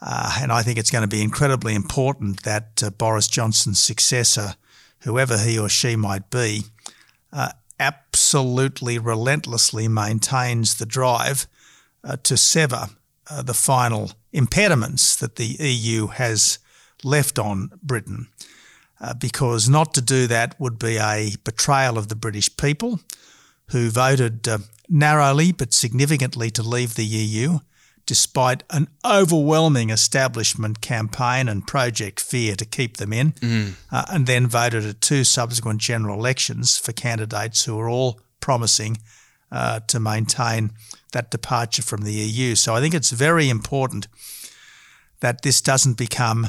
Uh, 0.00 0.38
and 0.40 0.52
I 0.52 0.62
think 0.62 0.78
it's 0.78 0.92
going 0.92 1.02
to 1.02 1.08
be 1.08 1.22
incredibly 1.22 1.74
important 1.74 2.44
that 2.44 2.82
uh, 2.84 2.90
Boris 2.90 3.26
Johnson's 3.26 3.82
successor, 3.82 4.54
whoever 5.00 5.36
he 5.38 5.58
or 5.58 5.68
she 5.68 5.96
might 5.96 6.30
be, 6.30 6.62
uh, 7.32 7.50
absolutely 7.80 8.98
relentlessly 8.98 9.88
maintains 9.88 10.76
the 10.76 10.86
drive 10.86 11.48
uh, 12.04 12.16
to 12.22 12.36
sever 12.36 12.90
uh, 13.28 13.42
the 13.42 13.54
final 13.54 14.12
impediments 14.32 15.16
that 15.16 15.36
the 15.36 15.56
EU 15.58 16.06
has 16.06 16.58
left 17.02 17.38
on 17.38 17.70
Britain. 17.82 18.28
Uh, 19.00 19.14
because 19.14 19.68
not 19.68 19.94
to 19.94 20.00
do 20.00 20.26
that 20.26 20.58
would 20.58 20.76
be 20.78 20.96
a 20.96 21.32
betrayal 21.44 21.96
of 21.96 22.08
the 22.08 22.16
British 22.16 22.56
people 22.56 22.98
who 23.70 23.90
voted 23.90 24.48
narrowly 24.88 25.52
but 25.52 25.72
significantly 25.72 26.50
to 26.50 26.62
leave 26.62 26.94
the 26.94 27.04
EU 27.04 27.60
despite 28.08 28.62
an 28.70 28.88
overwhelming 29.04 29.90
establishment 29.90 30.80
campaign 30.80 31.46
and 31.46 31.66
Project 31.66 32.18
Fear 32.18 32.56
to 32.56 32.64
keep 32.64 32.96
them 32.96 33.12
in, 33.12 33.32
mm. 33.32 33.74
uh, 33.92 34.06
and 34.08 34.26
then 34.26 34.46
voted 34.46 34.86
at 34.86 35.02
two 35.02 35.24
subsequent 35.24 35.82
general 35.82 36.18
elections 36.18 36.78
for 36.78 36.92
candidates 36.92 37.66
who 37.66 37.76
were 37.76 37.90
all 37.90 38.18
promising 38.40 38.96
uh, 39.52 39.80
to 39.80 40.00
maintain 40.00 40.70
that 41.12 41.30
departure 41.30 41.82
from 41.82 42.00
the 42.00 42.14
EU. 42.14 42.54
So 42.54 42.74
I 42.74 42.80
think 42.80 42.94
it's 42.94 43.10
very 43.10 43.50
important 43.50 44.08
that 45.20 45.42
this 45.42 45.60
doesn't 45.60 45.98
become 45.98 46.48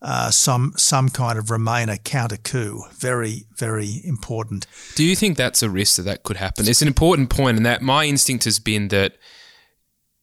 uh, 0.00 0.30
some 0.30 0.72
some 0.76 1.08
kind 1.08 1.38
of 1.38 1.46
Remainer 1.46 2.02
counter 2.02 2.36
coup. 2.36 2.84
Very 2.92 3.44
very 3.56 4.00
important. 4.04 4.66
Do 4.94 5.04
you 5.04 5.16
think 5.16 5.36
that's 5.36 5.62
a 5.62 5.70
risk 5.70 5.96
that 5.96 6.02
that 6.02 6.22
could 6.22 6.36
happen? 6.36 6.68
It's 6.68 6.82
an 6.82 6.88
important 6.88 7.30
point, 7.30 7.56
and 7.56 7.66
that 7.66 7.82
my 7.82 8.04
instinct 8.04 8.44
has 8.44 8.58
been 8.58 8.88
that 8.88 9.16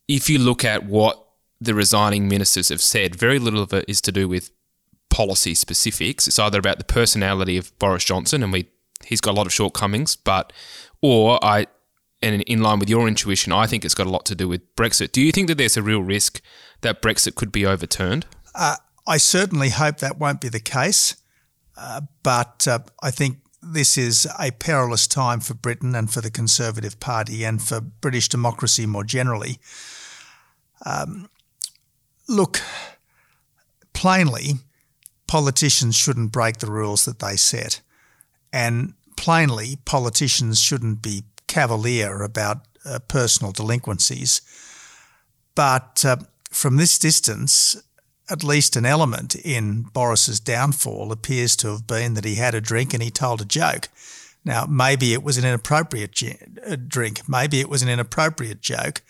if 0.08 0.30
you 0.30 0.40
look 0.40 0.64
at 0.64 0.86
what 0.86 1.22
the 1.60 1.74
resigning 1.74 2.28
ministers 2.28 2.70
have 2.70 2.82
said, 2.82 3.16
very 3.16 3.40
little 3.40 3.62
of 3.62 3.74
it 3.74 3.86
is 3.88 4.02
to 4.02 4.12
do 4.12 4.28
with 4.28 4.52
policy 5.10 5.56
specifics. 5.56 6.28
It's 6.28 6.40
either 6.40 6.60
about 6.60 6.78
the 6.78 6.84
personality 6.84 7.58
of 7.58 7.78
Boris 7.80 8.06
Johnson, 8.06 8.44
and 8.44 8.54
we 8.54 8.70
he's 9.06 9.22
got 9.22 9.32
a 9.32 9.38
lot 9.38 9.46
of 9.46 9.54
shortcomings, 9.54 10.16
but 10.16 10.54
or 11.02 11.44
I 11.44 11.68
and 12.22 12.42
in 12.44 12.62
line 12.62 12.80
with 12.80 12.90
your 12.90 13.08
intuition, 13.08 13.52
I 13.52 13.68
think 13.68 13.86
it's 13.86 13.94
got 13.94 14.08
a 14.08 14.10
lot 14.10 14.26
to 14.26 14.36
do 14.36 14.48
with 14.48 14.76
Brexit. 14.76 15.12
Do 15.12 15.22
you 15.22 15.32
think 15.32 15.48
that 15.48 15.58
there's 15.58 15.78
a 15.78 15.84
real 15.84 16.02
risk 16.02 16.42
that 16.82 17.02
Brexit 17.02 17.36
could 17.36 17.52
be 17.52 17.66
overturned? 17.66 18.26
Uh, 18.56 18.76
I 19.08 19.18
certainly 19.18 19.70
hope 19.70 20.00
that 20.00 20.18
won't 20.18 20.42
be 20.42 20.50
the 20.50 20.60
case, 20.60 21.16
uh, 21.78 22.02
but 22.24 22.68
uh, 22.68 22.80
I 23.02 23.12
think 23.12 23.40
this 23.62 23.98
is 23.98 24.28
a 24.40 24.52
perilous 24.52 25.08
time 25.08 25.40
for 25.40 25.54
Britain 25.54 25.96
and 25.96 26.12
for 26.12 26.22
the 26.22 26.32
Conservative 26.32 27.00
Party 27.00 27.44
and 27.44 27.62
for 27.62 27.82
British 27.82 28.30
democracy 28.30 28.86
more 28.86 29.04
generally. 29.04 29.60
Um, 30.86 31.30
look, 32.28 32.62
plainly, 33.94 34.54
politicians 35.28 35.96
shouldn't 35.96 36.32
break 36.32 36.58
the 36.58 36.72
rules 36.72 37.06
that 37.06 37.20
they 37.20 37.36
set. 37.36 37.82
And 38.54 38.94
plainly, 39.18 39.78
politicians 39.86 40.60
shouldn't 40.60 41.02
be 41.02 41.24
cavalier 41.48 42.22
about 42.22 42.68
uh, 42.86 43.00
personal 43.08 43.52
delinquencies. 43.52 44.42
But 45.56 46.04
uh, 46.06 46.18
from 46.52 46.78
this 46.78 47.00
distance, 47.00 47.82
at 48.30 48.44
least 48.44 48.76
an 48.76 48.86
element 48.86 49.36
in 49.36 49.84
Boris's 49.84 50.40
downfall 50.40 51.12
appears 51.12 51.56
to 51.58 51.70
have 51.70 51.86
been 51.86 52.16
that 52.16 52.26
he 52.26 52.36
had 52.36 52.56
a 52.56 52.62
drink 52.62 52.94
and 52.94 53.04
he 53.04 53.12
told 53.12 53.42
a 53.42 53.46
joke. 53.46 53.90
Now, 54.44 54.66
maybe 54.66 55.14
it 55.14 55.24
was 55.24 55.38
an 55.38 55.46
inappropriate 55.46 56.22
uh, 56.24 56.76
drink, 56.88 57.28
maybe 57.28 57.60
it 57.60 57.70
was 57.70 57.82
an 57.82 57.90
inappropriate 57.90 58.62
joke, 58.62 59.02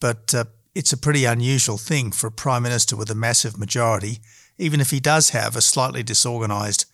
but 0.00 0.34
uh, 0.34 0.44
it's 0.74 0.92
a 0.92 0.96
pretty 0.96 1.24
unusual 1.24 1.76
thing 1.76 2.10
for 2.10 2.26
a 2.28 2.32
Prime 2.32 2.62
Minister 2.62 2.96
with 2.96 3.10
a 3.10 3.14
massive 3.14 3.58
majority, 3.58 4.20
even 4.58 4.80
if 4.80 4.90
he 4.90 5.00
does 5.00 5.30
have 5.30 5.56
a 5.56 5.60
slightly 5.60 6.02
disorganised 6.02 6.86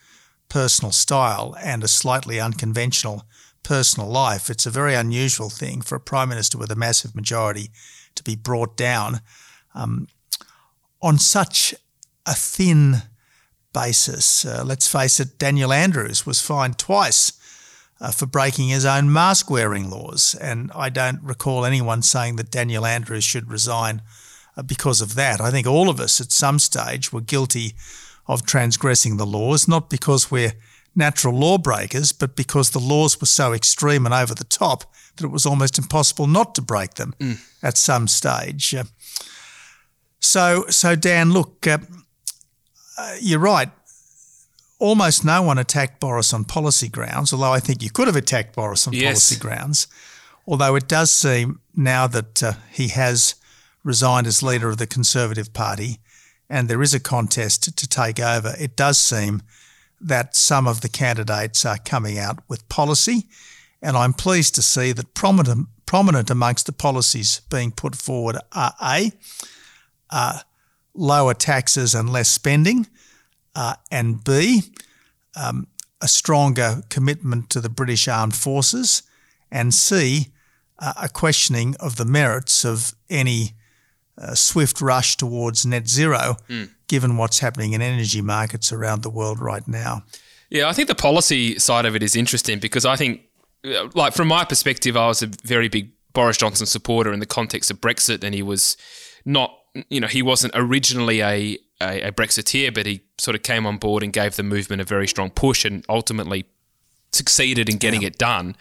personal 0.48 0.90
style 0.90 1.54
and 1.62 1.84
a 1.84 1.88
slightly 1.88 2.40
unconventional 2.40 3.24
personal 3.62 4.08
life. 4.08 4.50
It's 4.50 4.66
a 4.66 4.70
very 4.70 4.94
unusual 4.94 5.50
thing 5.50 5.82
for 5.82 5.94
a 5.94 6.00
Prime 6.00 6.30
Minister 6.30 6.58
with 6.58 6.72
a 6.72 6.76
massive 6.76 7.14
majority 7.14 7.70
to 8.16 8.24
be 8.24 8.34
brought 8.34 8.76
down 8.76 9.20
um, 9.74 10.08
on 11.00 11.19
such 11.19 11.75
a 12.26 12.35
thin 12.35 13.02
basis. 13.73 14.45
Uh, 14.45 14.62
let's 14.64 14.90
face 14.90 15.21
it, 15.21 15.38
Daniel 15.38 15.73
Andrews 15.73 16.26
was 16.26 16.40
fined 16.40 16.78
twice 16.78 17.33
uh, 18.00 18.11
for 18.11 18.26
breaking 18.26 18.69
his 18.69 18.85
own 18.85 19.12
mask 19.12 19.50
wearing 19.50 19.90
laws. 19.90 20.35
And 20.40 20.71
I 20.75 20.88
don't 20.88 21.23
recall 21.23 21.64
anyone 21.64 22.02
saying 22.02 22.37
that 22.37 22.50
Daniel 22.50 22.87
Andrews 22.87 23.25
should 23.25 23.50
resign 23.50 24.02
uh, 24.57 24.62
because 24.62 25.00
of 25.00 25.14
that. 25.14 25.40
I 25.40 25.50
think 25.50 25.67
all 25.67 25.88
of 25.88 26.00
us 26.00 26.21
at 26.21 26.33
some 26.33 26.59
stage 26.59 27.12
were 27.12 27.21
guilty 27.21 27.75
of 28.26 28.45
transgressing 28.45 29.17
the 29.17 29.26
laws, 29.26 29.67
not 29.67 29.88
because 29.88 30.31
we're 30.31 30.52
natural 30.95 31.35
lawbreakers, 31.35 32.12
but 32.12 32.37
because 32.37 32.71
the 32.71 32.81
laws 32.81 33.21
were 33.21 33.26
so 33.26 33.52
extreme 33.52 34.05
and 34.05 34.14
over 34.14 34.35
the 34.35 34.45
top 34.45 34.93
that 35.17 35.25
it 35.25 35.31
was 35.31 35.47
almost 35.47 35.78
impossible 35.78 36.26
not 36.26 36.55
to 36.55 36.62
break 36.62 36.95
them 36.95 37.14
mm. 37.19 37.38
at 37.62 37.76
some 37.76 38.09
stage. 38.09 38.75
Uh, 38.75 38.85
so, 40.20 40.64
so 40.68 40.96
Dan, 40.96 41.32
look, 41.32 41.66
uh, 41.66 41.78
uh, 42.98 43.14
you're 43.20 43.38
right 43.38 43.70
almost 44.78 45.25
no 45.25 45.42
one 45.42 45.58
attacked 45.58 46.00
Boris 46.00 46.32
on 46.32 46.44
policy 46.44 46.88
grounds, 46.88 47.32
although 47.32 47.52
I 47.52 47.60
think 47.60 47.82
you 47.82 47.90
could 47.90 48.06
have 48.06 48.16
attacked 48.16 48.54
Boris 48.54 48.87
on 48.87 48.92
yes. 48.92 49.04
policy 49.04 49.40
grounds. 49.40 49.87
Although 50.46 50.76
it 50.76 50.88
does 50.88 51.10
seem 51.10 51.60
now 51.75 52.06
that 52.06 52.42
uh, 52.42 52.52
he 52.70 52.88
has 52.88 53.34
resigned 53.84 54.26
as 54.26 54.42
leader 54.42 54.68
of 54.68 54.78
the 54.78 54.87
Conservative 54.87 55.52
Party 55.52 55.98
and 56.48 56.68
there 56.68 56.82
is 56.82 56.94
a 56.94 57.00
contest 57.00 57.76
to 57.76 57.88
take 57.88 58.18
over, 58.18 58.54
it 58.58 58.75
does 58.75 58.98
seem 58.98 59.42
that 60.00 60.34
some 60.34 60.66
of 60.66 60.80
the 60.80 60.88
candidates 60.88 61.66
are 61.66 61.76
coming 61.78 62.18
out 62.18 62.38
with 62.48 62.68
policy. 62.68 63.28
And 63.82 63.96
I'm 63.96 64.12
pleased 64.14 64.54
to 64.54 64.62
see 64.62 64.92
that 64.92 65.14
prominent, 65.14 65.68
prominent 65.84 66.30
amongst 66.30 66.66
the 66.66 66.72
policies 66.72 67.42
being 67.50 67.72
put 67.72 67.94
forward 67.94 68.38
are 68.52 68.75
A, 68.82 69.12
uh, 70.10 70.40
lower 70.94 71.34
taxes 71.34 71.94
and 71.94 72.10
less 72.10 72.28
spending 72.28 72.86
uh, 73.54 73.74
and 73.90 74.22
B, 74.22 74.62
um, 75.36 75.66
a 76.00 76.08
stronger 76.08 76.82
commitment 76.90 77.50
to 77.50 77.60
the 77.60 77.68
British 77.68 78.08
Armed 78.08 78.34
Forces, 78.34 79.02
and 79.50 79.74
C, 79.74 80.28
uh, 80.78 80.92
a 81.02 81.08
questioning 81.08 81.74
of 81.80 81.96
the 81.96 82.04
merits 82.04 82.64
of 82.64 82.94
any 83.10 83.54
uh, 84.16 84.34
swift 84.34 84.80
rush 84.80 85.16
towards 85.16 85.64
net 85.64 85.88
zero, 85.88 86.36
mm. 86.48 86.70
given 86.86 87.16
what's 87.16 87.40
happening 87.40 87.72
in 87.72 87.82
energy 87.82 88.20
markets 88.20 88.72
around 88.72 89.02
the 89.02 89.10
world 89.10 89.40
right 89.40 89.66
now. 89.66 90.02
Yeah, 90.50 90.68
I 90.68 90.72
think 90.72 90.88
the 90.88 90.94
policy 90.94 91.58
side 91.58 91.84
of 91.84 91.94
it 91.94 92.02
is 92.02 92.16
interesting 92.16 92.58
because 92.58 92.86
I 92.86 92.96
think, 92.96 93.22
uh, 93.64 93.88
like, 93.94 94.14
from 94.14 94.28
my 94.28 94.44
perspective, 94.44 94.96
I 94.96 95.06
was 95.06 95.22
a 95.22 95.26
very 95.44 95.68
big 95.68 95.92
Boris 96.12 96.36
Johnson 96.36 96.66
supporter 96.66 97.12
in 97.12 97.20
the 97.20 97.26
context 97.26 97.70
of 97.70 97.80
Brexit, 97.80 98.24
and 98.24 98.34
he 98.34 98.42
was 98.42 98.76
not, 99.24 99.56
you 99.88 100.00
know, 100.00 100.06
he 100.06 100.23
wasn't 100.23 100.52
originally 100.54 101.20
a 101.20 101.58
a, 101.80 102.08
a 102.08 102.12
Brexiteer, 102.12 102.75
but 102.75 102.87
he 102.87 103.02
sort 103.18 103.35
of 103.35 103.42
came 103.42 103.66
on 103.66 103.78
board 103.78 104.02
and 104.02 104.12
gave 104.12 104.37
the 104.37 104.42
movement 104.42 104.82
a 104.82 104.85
very 104.85 105.06
strong 105.06 105.30
push 105.30 105.64
and 105.64 105.85
ultimately 105.88 106.44
succeeded 107.12 107.68
in 107.68 107.76
getting 107.76 108.02
yeah. 108.02 108.08
it 108.08 108.18
done. 108.18 108.56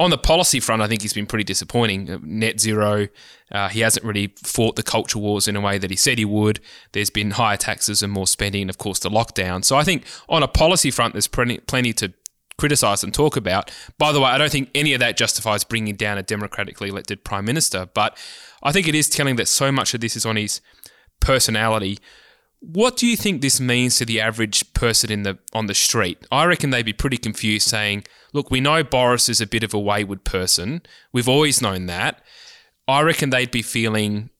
On 0.00 0.10
the 0.10 0.18
policy 0.18 0.58
front, 0.58 0.82
I 0.82 0.88
think 0.88 1.02
he's 1.02 1.12
been 1.12 1.26
pretty 1.26 1.44
disappointing. 1.44 2.10
Uh, 2.10 2.18
net 2.22 2.58
zero, 2.58 3.06
uh, 3.52 3.68
he 3.68 3.80
hasn't 3.80 4.04
really 4.04 4.34
fought 4.42 4.74
the 4.74 4.82
culture 4.82 5.20
wars 5.20 5.46
in 5.46 5.54
a 5.54 5.60
way 5.60 5.78
that 5.78 5.90
he 5.90 5.96
said 5.96 6.18
he 6.18 6.24
would. 6.24 6.58
There's 6.92 7.10
been 7.10 7.32
higher 7.32 7.56
taxes 7.56 8.02
and 8.02 8.12
more 8.12 8.26
spending, 8.26 8.62
and 8.62 8.70
of 8.70 8.78
course, 8.78 8.98
the 8.98 9.08
lockdown. 9.08 9.64
So 9.64 9.76
I 9.76 9.84
think 9.84 10.04
on 10.28 10.42
a 10.42 10.48
policy 10.48 10.90
front, 10.90 11.14
there's 11.14 11.28
plenty, 11.28 11.58
plenty 11.58 11.92
to 11.94 12.12
criticise 12.58 13.02
and 13.02 13.12
talk 13.12 13.36
about. 13.36 13.70
By 13.98 14.12
the 14.12 14.20
way, 14.20 14.26
I 14.26 14.38
don't 14.38 14.52
think 14.52 14.70
any 14.74 14.92
of 14.94 15.00
that 15.00 15.16
justifies 15.16 15.64
bringing 15.64 15.96
down 15.96 16.18
a 16.18 16.22
democratically 16.22 16.88
elected 16.88 17.24
prime 17.24 17.44
minister, 17.44 17.88
but 17.94 18.16
I 18.62 18.72
think 18.72 18.88
it 18.88 18.94
is 18.94 19.08
telling 19.08 19.36
that 19.36 19.48
so 19.48 19.72
much 19.72 19.94
of 19.94 20.00
this 20.00 20.16
is 20.16 20.24
on 20.24 20.36
his 20.36 20.60
personality 21.20 21.98
what 22.72 22.96
do 22.96 23.06
you 23.06 23.16
think 23.16 23.40
this 23.42 23.60
means 23.60 23.96
to 23.96 24.06
the 24.06 24.20
average 24.20 24.72
person 24.72 25.12
in 25.12 25.22
the 25.22 25.38
on 25.52 25.66
the 25.66 25.74
street? 25.74 26.26
I 26.32 26.44
reckon 26.46 26.70
they'd 26.70 26.82
be 26.82 26.92
pretty 26.92 27.18
confused 27.18 27.68
saying, 27.68 28.04
"Look, 28.32 28.50
we 28.50 28.60
know 28.60 28.82
Boris 28.82 29.28
is 29.28 29.40
a 29.40 29.46
bit 29.46 29.62
of 29.62 29.74
a 29.74 29.78
wayward 29.78 30.24
person. 30.24 30.82
We've 31.12 31.28
always 31.28 31.60
known 31.60 31.86
that." 31.86 32.22
I 32.86 33.00
reckon 33.02 33.30
they'd 33.30 33.50
be 33.50 33.62
feeling 33.62 34.30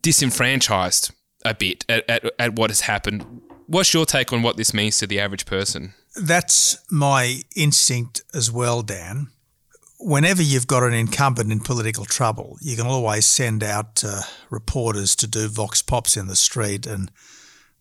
disenfranchised 0.00 1.12
a 1.44 1.54
bit 1.54 1.84
at, 1.88 2.08
at, 2.08 2.24
at 2.38 2.54
what 2.54 2.70
has 2.70 2.82
happened. 2.82 3.42
What's 3.66 3.94
your 3.94 4.06
take 4.06 4.32
on 4.32 4.42
what 4.42 4.56
this 4.56 4.74
means 4.74 4.98
to 4.98 5.06
the 5.06 5.20
average 5.20 5.46
person? 5.46 5.94
That's 6.16 6.78
my 6.90 7.42
instinct 7.56 8.22
as 8.32 8.50
well, 8.50 8.82
Dan. 8.82 9.28
Whenever 9.98 10.42
you've 10.42 10.66
got 10.66 10.82
an 10.82 10.92
incumbent 10.92 11.50
in 11.50 11.60
political 11.60 12.04
trouble, 12.04 12.58
you 12.60 12.76
can 12.76 12.86
always 12.86 13.26
send 13.26 13.62
out 13.62 14.04
uh, 14.04 14.22
reporters 14.50 15.16
to 15.16 15.26
do 15.26 15.48
vox 15.48 15.82
pops 15.82 16.16
in 16.16 16.26
the 16.26 16.36
street, 16.36 16.86
and 16.86 17.10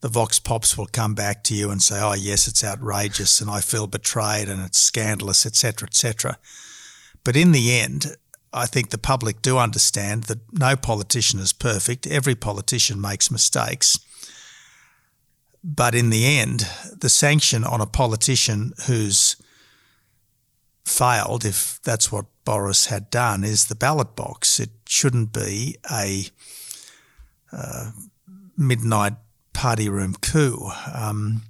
the 0.02 0.10
vox 0.10 0.40
pops 0.40 0.78
will 0.78 0.88
come 0.88 1.16
back 1.16 1.44
to 1.46 1.56
you 1.56 1.70
and 1.70 1.82
say, 1.82 2.00
"Oh, 2.00 2.14
yes, 2.14 2.48
it's 2.48 2.64
outrageous, 2.64 3.42
and 3.42 3.50
I 3.50 3.60
feel 3.60 3.88
betrayed, 3.88 4.48
and 4.48 4.62
it's 4.62 4.80
scandalous, 4.80 5.46
etc., 5.46 5.88
etc." 5.88 6.38
But 7.24 7.36
in 7.36 7.52
the 7.52 7.78
end, 7.78 8.16
I 8.54 8.68
think 8.68 8.90
the 8.90 8.98
public 8.98 9.42
do 9.42 9.58
understand 9.58 10.26
that 10.26 10.40
no 10.54 10.76
politician 10.76 11.40
is 11.40 11.52
perfect. 11.52 12.06
Every 12.06 12.36
politician 12.36 13.02
makes 13.02 13.32
mistakes. 13.32 14.00
But 15.64 15.96
in 15.96 16.10
the 16.10 16.26
end, 16.26 16.68
the 16.98 17.10
sanction 17.10 17.64
on 17.64 17.80
a 17.80 17.86
politician 17.86 18.74
who's 18.88 19.38
failed, 20.84 21.46
if 21.46 21.80
that's 21.84 22.12
what 22.12 22.26
Boris 22.44 22.88
had 22.88 23.10
done, 23.10 23.44
is 23.44 23.66
the 23.66 23.76
ballot 23.76 24.16
box. 24.16 24.60
It 24.60 24.72
shouldn't 24.88 25.32
be 25.32 25.78
a 25.90 26.26
uh, 27.52 27.92
midnight 28.58 29.14
party 29.54 29.88
room 29.88 30.16
coup. 30.16 30.70
Um, 30.94 31.44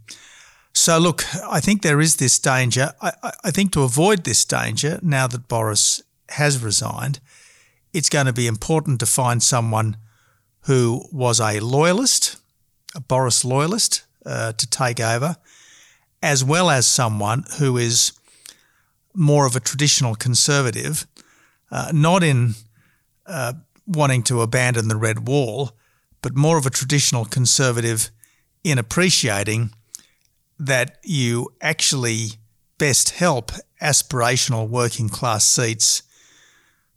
so, 0.73 0.97
look, 0.99 1.23
I 1.45 1.59
think 1.59 1.81
there 1.81 2.01
is 2.01 2.17
this 2.17 2.39
danger. 2.39 2.93
I, 3.01 3.13
I, 3.43 3.51
think 3.51 3.71
to 3.73 3.83
avoid 3.83 4.23
this 4.23 4.43
danger, 4.43 4.99
now 5.01 5.27
that 5.27 5.47
Boris 5.47 6.01
has 6.29 6.63
resigned, 6.63 7.19
it's 7.93 8.09
going 8.09 8.25
to 8.25 8.33
be 8.33 8.47
important 8.47 8.99
to 8.99 9.05
find 9.05 9.41
someone 9.41 9.97
who 10.61 11.05
was 11.11 11.39
a 11.39 11.59
loyalist, 11.59 12.37
a 12.95 13.01
Boris 13.01 13.43
loyalist, 13.43 14.03
uh, 14.25 14.53
to 14.53 14.69
take 14.69 14.99
over, 14.99 15.35
as 16.21 16.43
well 16.43 16.69
as 16.69 16.87
someone 16.87 17.43
who 17.59 17.77
is 17.77 18.13
more 19.13 19.45
of 19.45 19.55
a 19.55 19.59
traditional 19.59 20.15
conservative, 20.15 21.05
uh, 21.71 21.91
not 21.93 22.23
in 22.23 22.53
uh, 23.25 23.53
wanting 23.85 24.23
to 24.23 24.41
abandon 24.41 24.87
the 24.87 24.95
red 24.95 25.27
wall, 25.27 25.71
but 26.21 26.35
more 26.35 26.57
of 26.57 26.65
a 26.65 26.69
traditional 26.69 27.25
conservative 27.25 28.09
in 28.63 28.77
appreciating 28.77 29.71
that 30.57 30.97
you 31.03 31.49
actually 31.61 32.27
best 32.77 33.11
help 33.11 33.51
aspirational 33.81 34.67
working 34.67 35.09
class 35.09 35.45
seats 35.45 36.03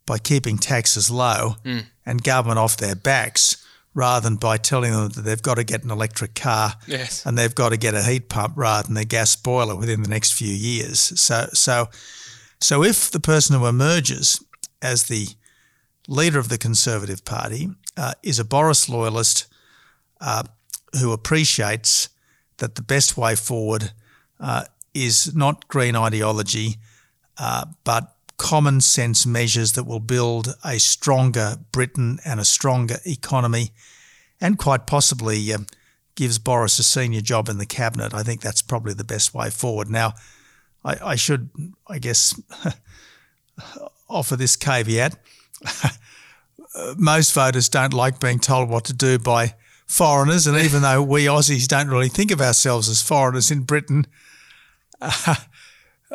by 0.07 0.19
keeping 0.19 0.57
taxes 0.57 1.11
low 1.11 1.57
mm. 1.65 1.85
and 2.05 2.23
government 2.23 2.59
off 2.59 2.77
their 2.77 2.95
backs 2.95 3.66
rather 3.97 4.29
than 4.29 4.37
by 4.37 4.59
telling 4.59 4.93
them 4.93 5.09
that 5.09 5.23
they've 5.23 5.43
got 5.43 5.55
to 5.55 5.65
get 5.65 5.83
an 5.83 5.91
electric 5.91 6.35
car 6.35 6.75
yes. 6.87 7.25
and 7.25 7.37
they've 7.37 7.55
got 7.55 7.71
to 7.71 7.79
get 7.79 7.95
a 7.95 8.03
heat 8.03 8.29
pump 8.29 8.53
rather 8.55 8.87
than 8.87 8.97
a 8.99 9.07
gas 9.07 9.35
boiler 9.35 9.75
within 9.75 10.03
the 10.03 10.09
next 10.09 10.33
few 10.33 10.53
years. 10.53 11.01
So, 11.19 11.49
so, 11.55 11.89
so 12.61 12.85
if 12.85 13.11
the 13.11 13.21
person 13.21 13.59
who 13.59 13.67
emerges 13.67 14.45
as 14.83 15.05
the 15.05 15.29
leader 16.09 16.39
of 16.39 16.51
the 16.51 16.59
Conservative 16.59 17.25
Party 17.25 17.71
uh, 17.97 18.13
is 18.23 18.39
a 18.39 18.45
Boris 18.45 18.87
loyalist 18.87 19.47
uh, 20.21 20.43
who 21.01 21.13
appreciates 21.13 22.11
that 22.59 22.75
the 22.75 22.83
best 22.83 23.17
way 23.17 23.35
forward 23.35 23.93
uh, 24.39 24.65
is 24.93 25.35
not 25.35 25.69
green 25.69 25.97
ideology, 25.97 26.77
uh, 27.39 27.65
but 27.85 28.15
common 28.39 28.81
sense 28.81 29.27
measures 29.27 29.73
that 29.73 29.85
will 29.85 30.01
build 30.01 30.55
a 30.65 30.79
stronger 30.79 31.57
Britain 31.73 32.19
and 32.25 32.39
a 32.41 32.45
stronger 32.45 32.99
economy, 33.07 33.71
and 34.41 34.59
quite 34.59 34.87
possibly 34.87 35.53
uh, 35.53 35.59
gives 36.15 36.39
Boris 36.39 36.79
a 36.79 36.83
senior 36.83 37.21
job 37.21 37.49
in 37.49 37.59
the 37.59 37.67
cabinet. 37.67 38.15
I 38.15 38.23
think 38.23 38.41
that's 38.41 38.63
probably 38.63 38.95
the 38.95 39.05
best 39.05 39.35
way 39.35 39.51
forward. 39.51 39.89
Now, 39.89 40.15
I, 40.85 41.13
I 41.13 41.15
should, 41.17 41.51
I 41.87 41.99
guess, 41.99 42.41
offer 44.09 44.37
this 44.37 44.57
caveat. 44.57 45.17
Most 46.97 47.33
voters 47.33 47.69
don't 47.69 47.95
like 47.95 48.21
being 48.21 48.39
told 48.39 48.69
what 48.69 48.85
to 48.87 48.93
do 48.93 49.19
by 49.19 49.55
foreigners, 49.87 50.47
and 50.47 50.59
even 50.59 50.83
though 50.83 51.03
we 51.03 51.25
Aussies 51.25 51.67
don't 51.67 51.89
really 51.89 52.09
think 52.09 52.31
of 52.31 52.41
ourselves 52.41 52.89
as 52.89 53.01
foreigners 53.01 53.51
in 53.51 53.63
Britain, 53.63 54.07
uh, 55.01 55.37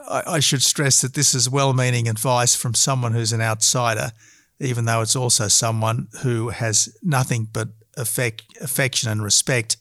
I, 0.08 0.24
I 0.28 0.40
should 0.40 0.64
stress 0.64 1.02
that 1.02 1.14
this 1.14 1.34
is 1.34 1.50
well 1.50 1.74
meaning 1.74 2.08
advice 2.08 2.56
from 2.56 2.74
someone 2.74 3.14
who's 3.14 3.34
an 3.34 3.42
outsider, 3.42 4.12
even 4.60 4.86
though 4.86 5.02
it's 5.02 5.16
also 5.16 5.48
someone 5.48 6.08
who 6.22 6.50
has 6.50 6.96
nothing 7.02 7.48
but 7.52 7.70
affect, 7.98 8.44
affection 8.62 9.10
and 9.10 9.24
respect 9.24 9.78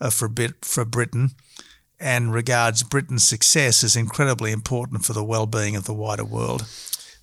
uh, 0.00 0.10
for, 0.10 0.30
for 0.62 0.84
Britain 0.84 1.30
and 2.00 2.32
regards 2.32 2.82
Britain's 2.82 3.26
success 3.26 3.84
as 3.84 3.96
incredibly 3.96 4.52
important 4.52 5.04
for 5.04 5.12
the 5.12 5.24
well 5.24 5.46
being 5.46 5.76
of 5.76 5.84
the 5.84 5.94
wider 5.94 6.24
world. 6.24 6.66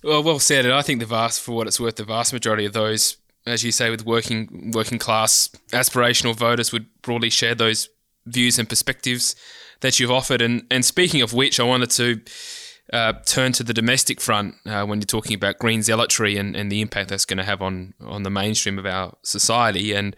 Well, 0.02 0.22
well 0.22 0.38
said. 0.38 0.64
And 0.64 0.74
I 0.74 0.82
think 0.82 1.00
the 1.00 1.06
vast, 1.06 1.40
for 1.40 1.52
what 1.52 1.66
it's 1.66 1.78
worth, 1.78 1.96
the 1.96 2.04
vast 2.04 2.32
majority 2.32 2.64
of 2.64 2.72
those, 2.72 3.16
as 3.46 3.62
you 3.62 3.70
say, 3.70 3.90
with 3.90 4.04
working 4.04 4.72
working 4.74 4.98
class 4.98 5.48
aspirational 5.70 6.34
voters 6.34 6.72
would 6.72 6.86
broadly 7.02 7.30
share 7.30 7.54
those 7.54 7.88
views 8.26 8.58
and 8.58 8.68
perspectives 8.68 9.36
that 9.82 10.00
you've 10.00 10.10
offered. 10.10 10.42
And, 10.42 10.64
and 10.70 10.84
speaking 10.84 11.22
of 11.22 11.32
which, 11.32 11.60
I 11.60 11.64
wanted 11.64 11.90
to 11.90 12.20
uh, 12.92 13.12
turn 13.24 13.52
to 13.52 13.62
the 13.62 13.74
domestic 13.74 14.20
front 14.20 14.54
uh, 14.66 14.84
when 14.84 14.98
you're 14.98 15.06
talking 15.06 15.34
about 15.34 15.58
green 15.58 15.82
zealotry 15.82 16.36
and, 16.36 16.56
and 16.56 16.72
the 16.72 16.80
impact 16.80 17.10
that's 17.10 17.24
going 17.24 17.38
to 17.38 17.44
have 17.44 17.62
on, 17.62 17.94
on 18.00 18.22
the 18.22 18.30
mainstream 18.30 18.78
of 18.78 18.86
our 18.86 19.14
society. 19.22 19.92
And 19.92 20.16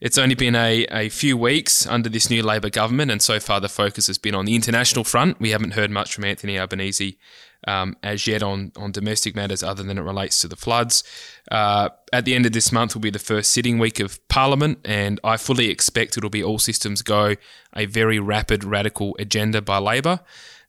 it's 0.00 0.18
only 0.18 0.34
been 0.34 0.54
a, 0.54 0.84
a 0.90 1.08
few 1.08 1.36
weeks 1.36 1.86
under 1.86 2.08
this 2.08 2.30
new 2.30 2.42
Labor 2.42 2.70
government, 2.70 3.10
and 3.10 3.20
so 3.20 3.40
far 3.40 3.60
the 3.60 3.68
focus 3.68 4.06
has 4.06 4.18
been 4.18 4.34
on 4.34 4.44
the 4.44 4.54
international 4.54 5.04
front. 5.04 5.40
We 5.40 5.50
haven't 5.50 5.72
heard 5.72 5.90
much 5.90 6.14
from 6.14 6.24
Anthony 6.24 6.56
Albanese 6.56 7.18
um, 7.66 7.96
as 8.02 8.26
yet 8.26 8.42
on, 8.42 8.72
on 8.76 8.92
domestic 8.92 9.34
matters 9.34 9.62
other 9.62 9.82
than 9.82 9.98
it 9.98 10.02
relates 10.02 10.40
to 10.40 10.48
the 10.48 10.56
floods. 10.56 11.02
Uh, 11.50 11.88
at 12.12 12.24
the 12.24 12.34
end 12.34 12.46
of 12.46 12.52
this 12.52 12.70
month 12.72 12.94
will 12.94 13.02
be 13.02 13.10
the 13.10 13.18
first 13.18 13.52
sitting 13.52 13.78
week 13.78 14.00
of 14.00 14.26
Parliament, 14.28 14.78
and 14.84 15.20
I 15.24 15.36
fully 15.36 15.68
expect 15.68 16.16
it'll 16.16 16.30
be 16.30 16.42
all 16.42 16.58
systems 16.58 17.02
go, 17.02 17.34
a 17.74 17.86
very 17.86 18.18
rapid, 18.18 18.64
radical 18.64 19.16
agenda 19.18 19.60
by 19.60 19.78
Labor. 19.78 20.20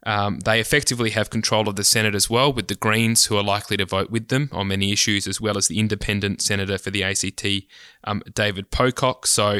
Um, 0.06 0.40
they 0.40 0.60
effectively 0.60 1.10
have 1.12 1.30
control 1.30 1.68
of 1.68 1.76
the 1.76 1.84
Senate 1.84 2.16
as 2.16 2.30
well, 2.30 2.54
with 2.54 2.68
the 2.68 2.76
Greens, 2.76 3.26
who 3.26 3.38
are 3.38 3.44
likely 3.44 3.78
to 3.78 3.86
vote 3.86 4.10
with 4.10 4.30
them 4.30 4.50
on 4.52 4.70
many 4.70 4.92
issues, 4.92 5.28
as 5.28 5.42
well 5.42 5.58
as 5.58 5.68
the 5.68 5.80
independent 5.80 6.42
senator 6.42 6.78
for 6.78 6.90
the 6.90 7.04
ACT, 7.04 7.46
um, 8.06 8.24
David 8.34 8.72
Pocock. 8.72 9.28
So 9.28 9.60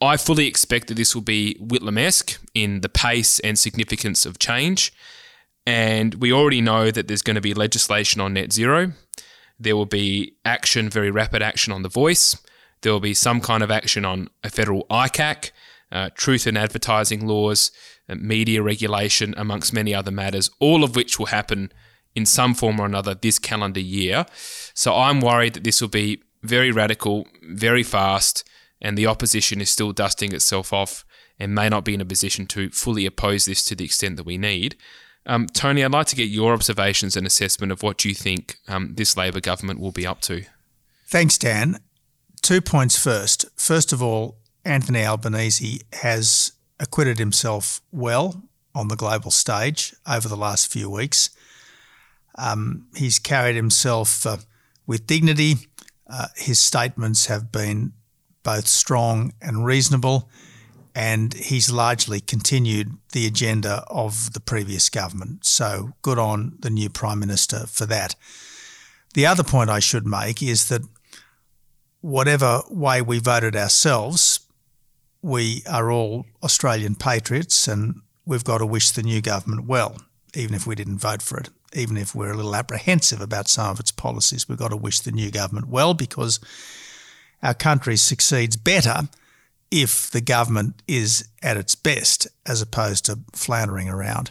I 0.00 0.16
fully 0.16 0.46
expect 0.46 0.88
that 0.88 0.94
this 0.94 1.14
will 1.14 1.22
be 1.22 1.56
Whitlam 1.60 1.98
esque 1.98 2.40
in 2.54 2.80
the 2.80 2.88
pace 2.88 3.38
and 3.40 3.58
significance 3.58 4.24
of 4.24 4.38
change. 4.38 4.92
And 5.68 6.14
we 6.14 6.32
already 6.32 6.62
know 6.62 6.90
that 6.90 7.08
there's 7.08 7.20
going 7.20 7.34
to 7.34 7.42
be 7.42 7.52
legislation 7.52 8.22
on 8.22 8.32
net 8.32 8.54
zero. 8.54 8.92
There 9.60 9.76
will 9.76 9.84
be 9.84 10.34
action, 10.42 10.88
very 10.88 11.10
rapid 11.10 11.42
action 11.42 11.74
on 11.74 11.82
the 11.82 11.90
voice. 11.90 12.38
There 12.80 12.90
will 12.90 13.00
be 13.00 13.12
some 13.12 13.42
kind 13.42 13.62
of 13.62 13.70
action 13.70 14.02
on 14.06 14.30
a 14.42 14.48
federal 14.48 14.86
ICAC, 14.86 15.50
uh, 15.92 16.08
truth 16.14 16.46
in 16.46 16.56
advertising 16.56 17.26
laws, 17.26 17.70
uh, 18.08 18.14
media 18.14 18.62
regulation, 18.62 19.34
amongst 19.36 19.74
many 19.74 19.94
other 19.94 20.10
matters, 20.10 20.48
all 20.58 20.84
of 20.84 20.96
which 20.96 21.18
will 21.18 21.26
happen 21.26 21.70
in 22.14 22.24
some 22.24 22.54
form 22.54 22.80
or 22.80 22.86
another 22.86 23.14
this 23.14 23.38
calendar 23.38 23.78
year. 23.78 24.24
So 24.72 24.94
I'm 24.94 25.20
worried 25.20 25.52
that 25.52 25.64
this 25.64 25.82
will 25.82 25.90
be 25.90 26.22
very 26.42 26.70
radical, 26.70 27.26
very 27.42 27.82
fast, 27.82 28.42
and 28.80 28.96
the 28.96 29.06
opposition 29.06 29.60
is 29.60 29.68
still 29.68 29.92
dusting 29.92 30.32
itself 30.32 30.72
off 30.72 31.04
and 31.38 31.54
may 31.54 31.68
not 31.68 31.84
be 31.84 31.92
in 31.92 32.00
a 32.00 32.06
position 32.06 32.46
to 32.46 32.70
fully 32.70 33.04
oppose 33.04 33.44
this 33.44 33.62
to 33.64 33.74
the 33.74 33.84
extent 33.84 34.16
that 34.16 34.24
we 34.24 34.38
need. 34.38 34.74
Um, 35.28 35.46
Tony, 35.46 35.84
I'd 35.84 35.92
like 35.92 36.06
to 36.06 36.16
get 36.16 36.30
your 36.30 36.54
observations 36.54 37.14
and 37.14 37.26
assessment 37.26 37.70
of 37.70 37.82
what 37.82 38.04
you 38.04 38.14
think 38.14 38.56
um, 38.66 38.94
this 38.94 39.16
Labor 39.16 39.40
government 39.40 39.78
will 39.78 39.92
be 39.92 40.06
up 40.06 40.22
to. 40.22 40.44
Thanks, 41.06 41.36
Dan. 41.36 41.78
Two 42.40 42.62
points 42.62 42.98
first. 42.98 43.44
First 43.54 43.92
of 43.92 44.02
all, 44.02 44.38
Anthony 44.64 45.04
Albanese 45.04 45.82
has 45.92 46.52
acquitted 46.80 47.18
himself 47.18 47.82
well 47.92 48.42
on 48.74 48.88
the 48.88 48.96
global 48.96 49.30
stage 49.30 49.94
over 50.10 50.28
the 50.28 50.36
last 50.36 50.72
few 50.72 50.88
weeks. 50.88 51.30
Um, 52.36 52.86
he's 52.96 53.18
carried 53.18 53.56
himself 53.56 54.24
uh, 54.24 54.38
with 54.86 55.06
dignity. 55.06 55.56
Uh, 56.06 56.28
his 56.36 56.58
statements 56.58 57.26
have 57.26 57.52
been 57.52 57.92
both 58.42 58.66
strong 58.66 59.32
and 59.42 59.64
reasonable 59.64 60.30
and 60.98 61.32
he's 61.34 61.70
largely 61.70 62.18
continued 62.18 62.90
the 63.12 63.24
agenda 63.24 63.84
of 63.86 64.32
the 64.32 64.40
previous 64.40 64.88
government. 64.88 65.44
So 65.46 65.92
good 66.02 66.18
on 66.18 66.56
the 66.58 66.70
new 66.70 66.90
Prime 66.90 67.20
Minister 67.20 67.68
for 67.68 67.86
that. 67.86 68.16
The 69.14 69.24
other 69.24 69.44
point 69.44 69.70
I 69.70 69.78
should 69.78 70.08
make 70.08 70.42
is 70.42 70.68
that 70.70 70.82
whatever 72.00 72.62
way 72.68 73.00
we 73.00 73.20
voted 73.20 73.54
ourselves, 73.54 74.40
we 75.22 75.62
are 75.70 75.92
all 75.92 76.26
Australian 76.42 76.96
patriots 76.96 77.68
and 77.68 78.02
we've 78.26 78.42
got 78.42 78.58
to 78.58 78.66
wish 78.66 78.90
the 78.90 79.04
new 79.04 79.20
government 79.20 79.68
well, 79.68 79.98
even 80.34 80.52
if 80.52 80.66
we 80.66 80.74
didn't 80.74 80.98
vote 80.98 81.22
for 81.22 81.38
it. 81.38 81.48
Even 81.74 81.96
if 81.96 82.12
we're 82.12 82.32
a 82.32 82.36
little 82.36 82.56
apprehensive 82.56 83.20
about 83.20 83.46
some 83.46 83.70
of 83.70 83.78
its 83.78 83.92
policies, 83.92 84.48
we've 84.48 84.58
got 84.58 84.70
to 84.70 84.76
wish 84.76 84.98
the 84.98 85.12
new 85.12 85.30
government 85.30 85.68
well 85.68 85.94
because 85.94 86.40
our 87.40 87.54
country 87.54 87.96
succeeds 87.96 88.56
better 88.56 89.08
if 89.70 90.10
the 90.10 90.20
government 90.20 90.82
is 90.88 91.28
at 91.42 91.56
its 91.56 91.74
best 91.74 92.26
as 92.46 92.62
opposed 92.62 93.04
to 93.06 93.18
floundering 93.32 93.88
around. 93.88 94.30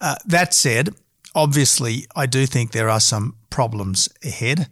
Uh, 0.00 0.16
that 0.26 0.54
said, 0.54 0.90
obviously, 1.34 2.06
I 2.16 2.26
do 2.26 2.46
think 2.46 2.72
there 2.72 2.88
are 2.88 3.00
some 3.00 3.36
problems 3.50 4.08
ahead. 4.24 4.68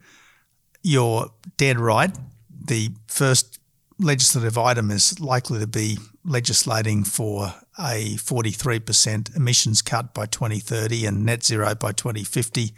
You're 0.83 1.31
dead 1.57 1.79
right. 1.79 2.17
The 2.51 2.91
first 3.07 3.59
legislative 3.99 4.57
item 4.57 4.91
is 4.91 5.19
likely 5.21 5.59
to 5.59 5.67
be 5.67 5.99
legislating 6.25 7.05
for 7.05 7.55
a 7.79 8.17
43% 8.17 9.37
emissions 9.37 9.83
cut 9.83 10.15
by 10.15 10.27
2030 10.27 11.07
and 11.07 11.25
net 11.25 11.45
zero 11.45 11.75
by 11.75 11.93
2050, 11.93 12.73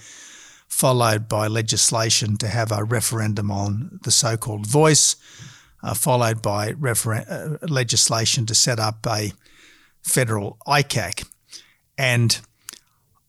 followed 0.68 1.28
by 1.28 1.46
legislation 1.46 2.36
to 2.38 2.48
have 2.48 2.72
a 2.72 2.84
referendum 2.84 3.50
on 3.50 3.98
the 4.02 4.10
so 4.10 4.36
called 4.36 4.66
voice, 4.66 5.16
uh, 5.82 5.94
followed 5.94 6.42
by 6.42 6.72
uh, 6.72 7.56
legislation 7.62 8.46
to 8.46 8.54
set 8.54 8.78
up 8.78 9.06
a 9.06 9.32
federal 10.02 10.58
ICAC. 10.66 11.26
And 11.98 12.40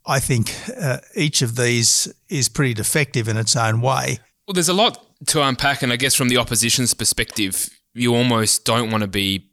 I 0.05 0.19
think 0.19 0.53
uh, 0.79 0.97
each 1.15 1.41
of 1.41 1.55
these 1.55 2.11
is 2.29 2.49
pretty 2.49 2.73
defective 2.73 3.27
in 3.27 3.37
its 3.37 3.55
own 3.55 3.81
way. 3.81 4.19
Well, 4.47 4.53
there's 4.53 4.69
a 4.69 4.73
lot 4.73 5.05
to 5.27 5.43
unpack, 5.43 5.81
and 5.81 5.93
I 5.93 5.95
guess 5.95 6.15
from 6.15 6.29
the 6.29 6.37
opposition's 6.37 6.93
perspective, 6.93 7.69
you 7.93 8.15
almost 8.15 8.65
don't 8.65 8.91
want 8.91 9.01
to 9.01 9.07
be 9.07 9.51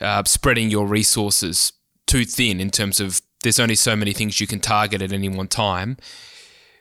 uh, 0.00 0.22
spreading 0.24 0.70
your 0.70 0.86
resources 0.86 1.72
too 2.06 2.24
thin 2.24 2.60
in 2.60 2.70
terms 2.70 3.00
of 3.00 3.20
there's 3.42 3.60
only 3.60 3.74
so 3.74 3.96
many 3.96 4.12
things 4.12 4.40
you 4.40 4.46
can 4.46 4.60
target 4.60 5.02
at 5.02 5.12
any 5.12 5.28
one 5.28 5.48
time. 5.48 5.96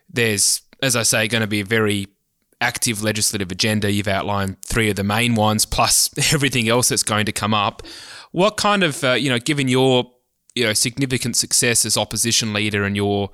There's, 0.10 0.62
as 0.82 0.96
I 0.96 1.04
say, 1.04 1.28
going 1.28 1.42
to 1.42 1.48
be 1.48 1.62
a 1.62 1.66
very 1.66 2.08
active 2.62 3.04
legislative 3.04 3.52
agenda. 3.52 3.91
You've 3.91 4.08
outlined 4.08 4.62
three 4.63 4.89
of 4.89 4.96
the 4.96 5.04
main 5.04 5.36
ones, 5.36 5.65
plus 5.65 6.10
everything 6.34 6.70
else 6.70 6.89
that's 6.89 7.04
going 7.04 7.26
to 7.26 7.32
come 7.32 7.54
up. 7.54 7.84
What 8.32 8.58
kind 8.58 8.84
of, 8.84 9.04
uh, 9.04 9.13
you 9.13 9.30
know, 9.30 9.39
given 9.39 9.67
your, 9.67 10.12
you 10.56 10.63
know, 10.63 10.74
significant 10.74 11.36
success 11.36 11.86
as 11.86 11.98
opposition 11.98 12.54
leader 12.54 12.84
and 12.84 12.96
your 12.96 13.30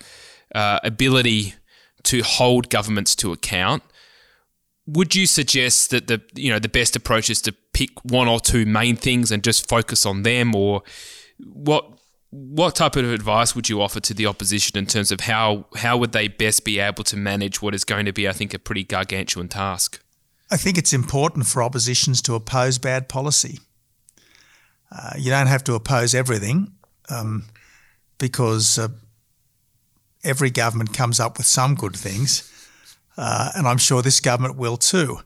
uh, 0.54 0.80
ability 0.84 1.56
to 2.04 2.22
hold 2.22 2.70
governments 2.70 3.16
to 3.16 3.32
account, 3.32 3.84
would 4.86 5.16
you 5.16 5.26
suggest 5.26 5.92
that 5.92 6.08
the 6.08 6.22
you 6.36 6.52
know 6.52 6.60
the 6.60 6.70
best 6.70 6.96
approach 6.96 7.30
is 7.30 7.42
to 7.42 7.54
pick 7.74 7.90
one 8.04 8.28
or 8.28 8.40
two 8.40 8.66
main 8.66 8.96
things 8.98 9.32
and 9.32 9.44
just 9.44 9.70
focus 9.70 10.06
on 10.06 10.24
them, 10.24 10.54
or 10.54 10.84
what 11.40 11.90
what 12.36 12.76
type 12.76 12.96
of 12.96 13.12
advice 13.12 13.56
would 13.56 13.70
you 13.70 13.80
offer 13.80 14.00
to 14.00 14.14
the 14.14 14.26
opposition 14.26 14.76
in 14.78 14.88
terms 14.88 15.12
of 15.12 15.22
how 15.22 15.68
how 15.76 15.98
would 15.98 16.14
they 16.14 16.28
best 16.28 16.66
be 16.66 16.80
able 16.80 17.04
to 17.04 17.16
manage 17.16 17.62
what 17.62 17.76
is 17.76 17.84
going 17.84 18.06
to 18.06 18.14
be, 18.14 18.28
I 18.28 18.34
think, 18.34 18.54
a 18.54 18.60
pretty 18.60 18.84
gargantuan 18.84 19.48
task? 19.48 20.04
I 20.50 20.58
think 20.58 20.78
it's 20.78 20.94
important 20.94 21.46
for 21.46 21.62
oppositions 21.62 22.22
to 22.24 22.34
oppose 22.34 22.80
bad 22.80 23.08
policy. 23.08 23.60
Uh, 24.92 25.12
you 25.18 25.30
don't 25.30 25.48
have 25.48 25.64
to 25.66 25.74
oppose 25.74 26.16
everything 26.16 26.74
um, 27.10 27.46
because 28.18 28.80
uh, 28.80 28.90
every 30.24 30.50
government 30.50 30.94
comes 30.94 31.20
up 31.20 31.38
with 31.38 31.48
some 31.48 31.76
good 31.76 31.96
things. 31.96 32.50
Uh, 33.16 33.52
and 33.56 33.68
I'm 33.68 33.78
sure 33.78 34.02
this 34.02 34.20
government 34.20 34.56
will 34.56 34.78
too. 34.78 35.20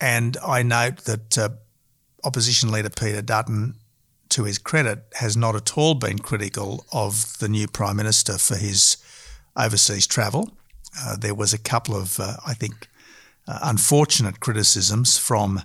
And 0.00 0.36
I 0.44 0.62
note 0.62 1.04
that 1.04 1.38
uh, 1.38 1.48
opposition 2.24 2.70
leader 2.70 2.90
Peter 2.90 3.22
Dutton, 3.22 3.76
to 4.32 4.44
his 4.44 4.58
credit, 4.58 5.04
has 5.14 5.36
not 5.36 5.54
at 5.54 5.76
all 5.78 5.94
been 5.94 6.18
critical 6.18 6.84
of 6.92 7.38
the 7.38 7.48
new 7.48 7.66
Prime 7.66 7.96
Minister 7.96 8.38
for 8.38 8.56
his 8.56 8.96
overseas 9.56 10.06
travel. 10.06 10.50
Uh, 11.00 11.16
there 11.16 11.34
was 11.34 11.54
a 11.54 11.58
couple 11.58 11.94
of, 11.94 12.20
uh, 12.20 12.36
I 12.46 12.54
think, 12.54 12.88
uh, 13.48 13.58
unfortunate 13.62 14.40
criticisms 14.40 15.18
from 15.18 15.62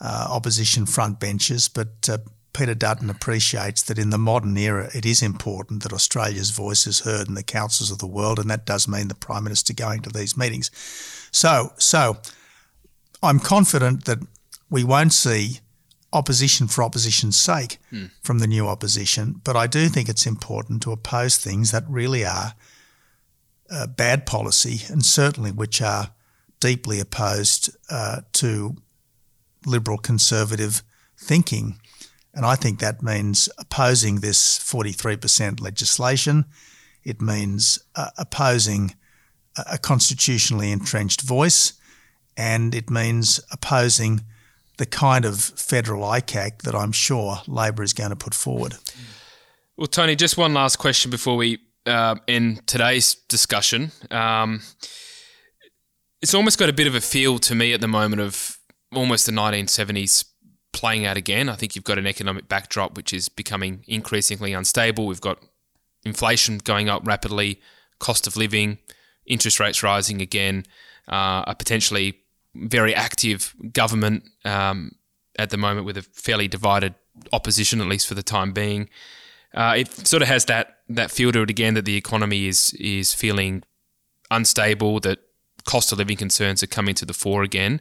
uh, 0.00 0.28
opposition 0.30 0.86
front 0.86 1.20
benches, 1.20 1.68
but 1.68 2.08
Peter 2.52 2.74
Dutton 2.74 3.10
appreciates 3.10 3.82
that 3.82 3.98
in 3.98 4.10
the 4.10 4.18
modern 4.18 4.56
era, 4.56 4.90
it 4.92 5.06
is 5.06 5.22
important 5.22 5.82
that 5.82 5.92
Australia's 5.92 6.50
voice 6.50 6.86
is 6.86 7.00
heard 7.00 7.28
in 7.28 7.34
the 7.34 7.42
councils 7.42 7.90
of 7.90 7.98
the 7.98 8.06
world, 8.06 8.38
and 8.38 8.50
that 8.50 8.66
does 8.66 8.88
mean 8.88 9.08
the 9.08 9.14
Prime 9.14 9.44
Minister 9.44 9.72
going 9.72 10.02
to 10.02 10.10
these 10.10 10.36
meetings. 10.36 10.70
So, 11.30 11.72
so 11.78 12.16
I'm 13.22 13.38
confident 13.38 14.06
that 14.06 14.18
we 14.70 14.82
won't 14.82 15.12
see 15.12 15.60
opposition 16.12 16.68
for 16.68 16.82
opposition's 16.82 17.38
sake 17.38 17.78
hmm. 17.90 18.06
from 18.22 18.38
the 18.38 18.46
new 18.46 18.66
opposition, 18.66 19.40
but 19.44 19.56
I 19.56 19.66
do 19.66 19.88
think 19.88 20.08
it's 20.08 20.26
important 20.26 20.82
to 20.82 20.92
oppose 20.92 21.36
things 21.36 21.70
that 21.70 21.84
really 21.88 22.24
are 22.24 22.54
uh, 23.70 23.86
bad 23.86 24.24
policy 24.24 24.80
and 24.90 25.04
certainly 25.04 25.52
which 25.52 25.82
are 25.82 26.12
deeply 26.60 27.00
opposed 27.00 27.70
uh, 27.90 28.22
to 28.32 28.76
liberal 29.66 29.98
conservative 29.98 30.82
thinking. 31.16 31.78
And 32.34 32.46
I 32.46 32.54
think 32.54 32.78
that 32.78 33.02
means 33.02 33.48
opposing 33.58 34.16
this 34.16 34.58
43% 34.58 35.60
legislation. 35.60 36.46
It 37.04 37.20
means 37.20 37.78
uh, 37.94 38.10
opposing 38.16 38.94
a 39.70 39.78
constitutionally 39.78 40.70
entrenched 40.70 41.22
voice. 41.22 41.72
And 42.36 42.74
it 42.74 42.90
means 42.90 43.40
opposing 43.50 44.20
the 44.78 44.86
kind 44.86 45.24
of 45.24 45.40
federal 45.40 46.02
ICAC 46.02 46.62
that 46.62 46.74
I'm 46.74 46.92
sure 46.92 47.42
Labor 47.46 47.82
is 47.82 47.92
going 47.92 48.10
to 48.10 48.16
put 48.16 48.32
forward. 48.32 48.76
Well, 49.76 49.86
Tony, 49.86 50.16
just 50.16 50.36
one 50.36 50.54
last 50.54 50.76
question 50.76 51.10
before 51.10 51.36
we 51.36 51.58
uh, 51.86 52.16
end 52.26 52.66
today's 52.66 53.14
discussion. 53.14 53.92
Um, 54.10 54.62
it's 56.22 56.34
almost 56.34 56.58
got 56.58 56.68
a 56.68 56.72
bit 56.72 56.86
of 56.86 56.94
a 56.94 57.00
feel 57.00 57.38
to 57.40 57.54
me 57.54 57.72
at 57.72 57.80
the 57.80 57.88
moment 57.88 58.22
of 58.22 58.58
almost 58.92 59.26
the 59.26 59.32
1970s 59.32 60.24
playing 60.72 61.06
out 61.06 61.16
again. 61.16 61.48
I 61.48 61.54
think 61.54 61.74
you've 61.74 61.84
got 61.84 61.98
an 61.98 62.06
economic 62.06 62.48
backdrop 62.48 62.96
which 62.96 63.12
is 63.12 63.28
becoming 63.28 63.84
increasingly 63.86 64.52
unstable. 64.52 65.06
We've 65.06 65.20
got 65.20 65.38
inflation 66.04 66.58
going 66.58 66.88
up 66.88 67.06
rapidly, 67.06 67.60
cost 67.98 68.26
of 68.26 68.36
living, 68.36 68.78
interest 69.26 69.60
rates 69.60 69.82
rising 69.82 70.20
again, 70.22 70.64
uh, 71.08 71.44
a 71.46 71.54
potentially 71.56 72.20
very 72.58 72.94
active 72.94 73.54
government 73.72 74.24
um, 74.44 74.92
at 75.38 75.50
the 75.50 75.56
moment 75.56 75.86
with 75.86 75.96
a 75.96 76.02
fairly 76.02 76.48
divided 76.48 76.94
opposition, 77.32 77.80
at 77.80 77.86
least 77.86 78.06
for 78.06 78.14
the 78.14 78.22
time 78.22 78.52
being. 78.52 78.88
Uh, 79.54 79.74
it 79.78 80.06
sort 80.06 80.22
of 80.22 80.28
has 80.28 80.44
that 80.46 80.78
that 80.88 81.10
feel 81.10 81.32
to 81.32 81.42
it 81.42 81.50
again 81.50 81.74
that 81.74 81.84
the 81.84 81.96
economy 81.96 82.46
is 82.46 82.74
is 82.74 83.14
feeling 83.14 83.62
unstable, 84.30 85.00
that 85.00 85.18
cost 85.64 85.92
of 85.92 85.98
living 85.98 86.16
concerns 86.16 86.62
are 86.62 86.66
coming 86.66 86.94
to 86.94 87.06
the 87.06 87.14
fore 87.14 87.42
again. 87.42 87.80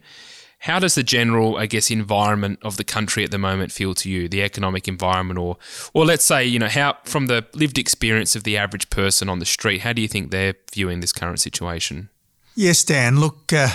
How 0.59 0.79
does 0.79 0.95
the 0.95 1.03
general, 1.03 1.57
I 1.57 1.67
guess, 1.67 1.91
environment 1.91 2.59
of 2.63 2.77
the 2.77 2.83
country 2.83 3.23
at 3.23 3.29
the 3.29 3.37
moment 3.37 3.71
feel 3.71 3.93
to 3.93 4.09
you? 4.09 4.27
The 4.27 4.41
economic 4.41 4.87
environment, 4.87 5.39
or, 5.39 5.57
or 5.93 6.03
let's 6.03 6.25
say, 6.25 6.45
you 6.45 6.57
know, 6.57 6.67
how 6.67 6.97
from 7.03 7.27
the 7.27 7.45
lived 7.53 7.77
experience 7.77 8.35
of 8.35 8.43
the 8.43 8.57
average 8.57 8.89
person 8.89 9.29
on 9.29 9.37
the 9.37 9.45
street, 9.45 9.81
how 9.81 9.93
do 9.93 10.01
you 10.01 10.07
think 10.07 10.31
they're 10.31 10.55
viewing 10.73 10.99
this 10.99 11.13
current 11.13 11.39
situation? 11.39 12.09
Yes, 12.55 12.83
Dan. 12.83 13.19
Look, 13.19 13.53
uh, 13.53 13.69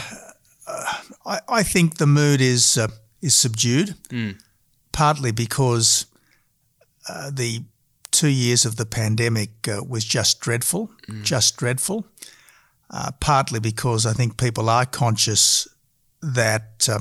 I, 1.24 1.40
I, 1.48 1.62
think 1.62 1.96
the 1.96 2.06
mood 2.06 2.40
is 2.40 2.78
uh, 2.78 2.88
is 3.20 3.34
subdued, 3.34 3.94
mm. 4.08 4.40
partly 4.92 5.32
because 5.32 6.06
uh, 7.08 7.30
the 7.30 7.64
two 8.10 8.28
years 8.28 8.64
of 8.64 8.76
the 8.76 8.86
pandemic 8.86 9.68
uh, 9.68 9.82
was 9.82 10.04
just 10.04 10.40
dreadful, 10.40 10.90
mm. 11.08 11.22
just 11.22 11.56
dreadful. 11.56 12.06
Uh, 12.90 13.10
partly 13.20 13.58
because 13.58 14.04
I 14.04 14.12
think 14.12 14.36
people 14.36 14.68
are 14.68 14.84
conscious 14.84 15.66
that 16.20 16.86
uh, 16.90 17.00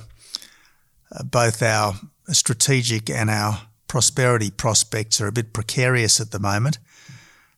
uh, 1.11 1.23
both 1.23 1.61
our 1.61 1.95
strategic 2.29 3.09
and 3.09 3.29
our 3.29 3.63
prosperity 3.87 4.51
prospects 4.51 5.19
are 5.19 5.27
a 5.27 5.33
bit 5.33 5.51
precarious 5.51 6.21
at 6.21 6.31
the 6.31 6.39
moment. 6.39 6.79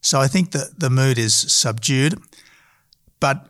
So 0.02 0.19
I 0.19 0.28
think 0.28 0.52
that 0.52 0.80
the 0.80 0.89
mood 0.89 1.19
is 1.19 1.36
subdued. 1.36 2.19
But 3.19 3.47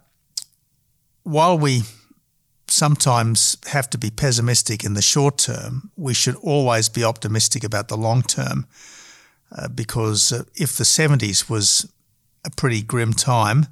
while 1.23 1.58
we 1.58 1.84
sometimes 2.73 3.57
have 3.67 3.89
to 3.91 3.97
be 3.97 4.09
pessimistic 4.09 4.83
in 4.83 4.93
the 4.93 5.01
short 5.01 5.38
term, 5.38 5.91
we 5.95 6.13
should 6.13 6.36
always 6.38 6.89
be 6.89 7.03
optimistic 7.03 7.63
about 7.63 7.88
the 7.88 7.97
long 7.97 8.21
term. 8.23 8.67
Uh, 9.55 9.67
because 9.67 10.31
uh, 10.31 10.43
if 10.55 10.77
the 10.77 10.83
70s 10.83 11.47
was 11.47 11.88
a 12.43 12.49
pretty 12.49 12.81
grim 12.81 13.13
time, 13.13 13.67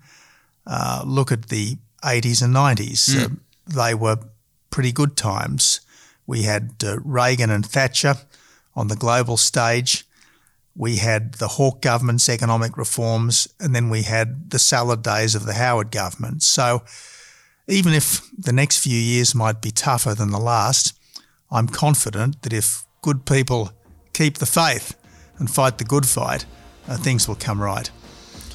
uh, 0.67 1.01
look 1.05 1.31
at 1.31 1.49
the 1.49 1.77
80s 2.03 2.43
and 2.43 2.55
90s. 2.55 3.09
Mm. 3.09 3.39
they 3.65 3.93
were 3.95 4.17
pretty 4.69 4.91
good 4.91 5.17
times. 5.17 5.81
We 6.27 6.43
had 6.43 6.75
uh, 6.83 6.99
Reagan 6.99 7.49
and 7.49 7.65
Thatcher 7.65 8.15
on 8.75 8.87
the 8.87 8.95
global 8.95 9.37
stage. 9.37 10.05
We 10.75 10.97
had 10.97 11.33
the 11.33 11.49
Hawke 11.49 11.81
government's 11.81 12.29
economic 12.29 12.77
reforms, 12.77 13.47
and 13.59 13.75
then 13.75 13.89
we 13.89 14.03
had 14.03 14.51
the 14.51 14.59
salad 14.59 15.01
days 15.03 15.35
of 15.35 15.45
the 15.45 15.55
Howard 15.55 15.91
government. 15.91 16.43
So, 16.43 16.83
even 17.67 17.93
if 17.93 18.29
the 18.37 18.53
next 18.53 18.79
few 18.79 18.97
years 18.97 19.35
might 19.35 19.61
be 19.61 19.71
tougher 19.71 20.13
than 20.13 20.31
the 20.31 20.39
last, 20.39 20.97
I'm 21.51 21.67
confident 21.67 22.41
that 22.43 22.53
if 22.53 22.85
good 23.01 23.25
people 23.25 23.71
keep 24.13 24.37
the 24.37 24.45
faith 24.45 24.95
and 25.37 25.49
fight 25.49 25.77
the 25.77 25.83
good 25.83 26.05
fight, 26.05 26.45
uh, 26.87 26.97
things 26.97 27.27
will 27.27 27.35
come 27.35 27.61
right. 27.61 27.89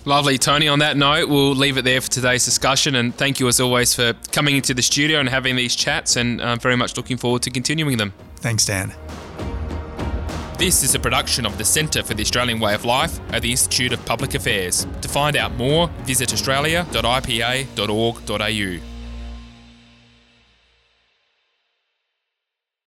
Lovely, 0.05 0.39
Tony. 0.39 0.69
On 0.69 0.79
that 0.79 0.97
note, 0.97 1.29
we'll 1.29 1.55
leave 1.55 1.79
it 1.79 1.85
there 1.85 2.01
for 2.01 2.09
today's 2.09 2.45
discussion. 2.45 2.95
And 2.95 3.13
thank 3.13 3.41
you, 3.41 3.49
as 3.49 3.59
always, 3.59 3.93
for 3.93 4.13
coming 4.31 4.55
into 4.55 4.73
the 4.73 4.83
studio 4.83 5.19
and 5.19 5.29
having 5.29 5.57
these 5.57 5.75
chats. 5.75 6.15
And 6.15 6.41
I'm 6.41 6.61
very 6.61 6.77
much 6.77 6.97
looking 6.97 7.17
forward 7.17 7.43
to 7.43 7.51
continuing 7.51 7.97
them. 7.97 8.13
Thanks, 8.37 8.67
Dan. 8.67 8.95
This 10.59 10.85
is 10.85 10.95
a 10.95 11.01
production 11.01 11.45
of 11.45 11.59
the 11.59 11.65
Centre 11.65 12.05
for 12.05 12.15
the 12.15 12.23
Australian 12.23 12.61
Way 12.61 12.75
of 12.75 12.85
Life 12.85 13.19
at 13.33 13.43
the 13.43 13.51
Institute 13.51 13.93
of 13.93 14.05
Public 14.07 14.35
Affairs. 14.35 14.87
To 15.03 15.09
find 15.09 15.37
out 15.37 15.57
more, 15.57 15.89
visit 16.05 16.33
australia.ipa.org.au. 16.33 18.96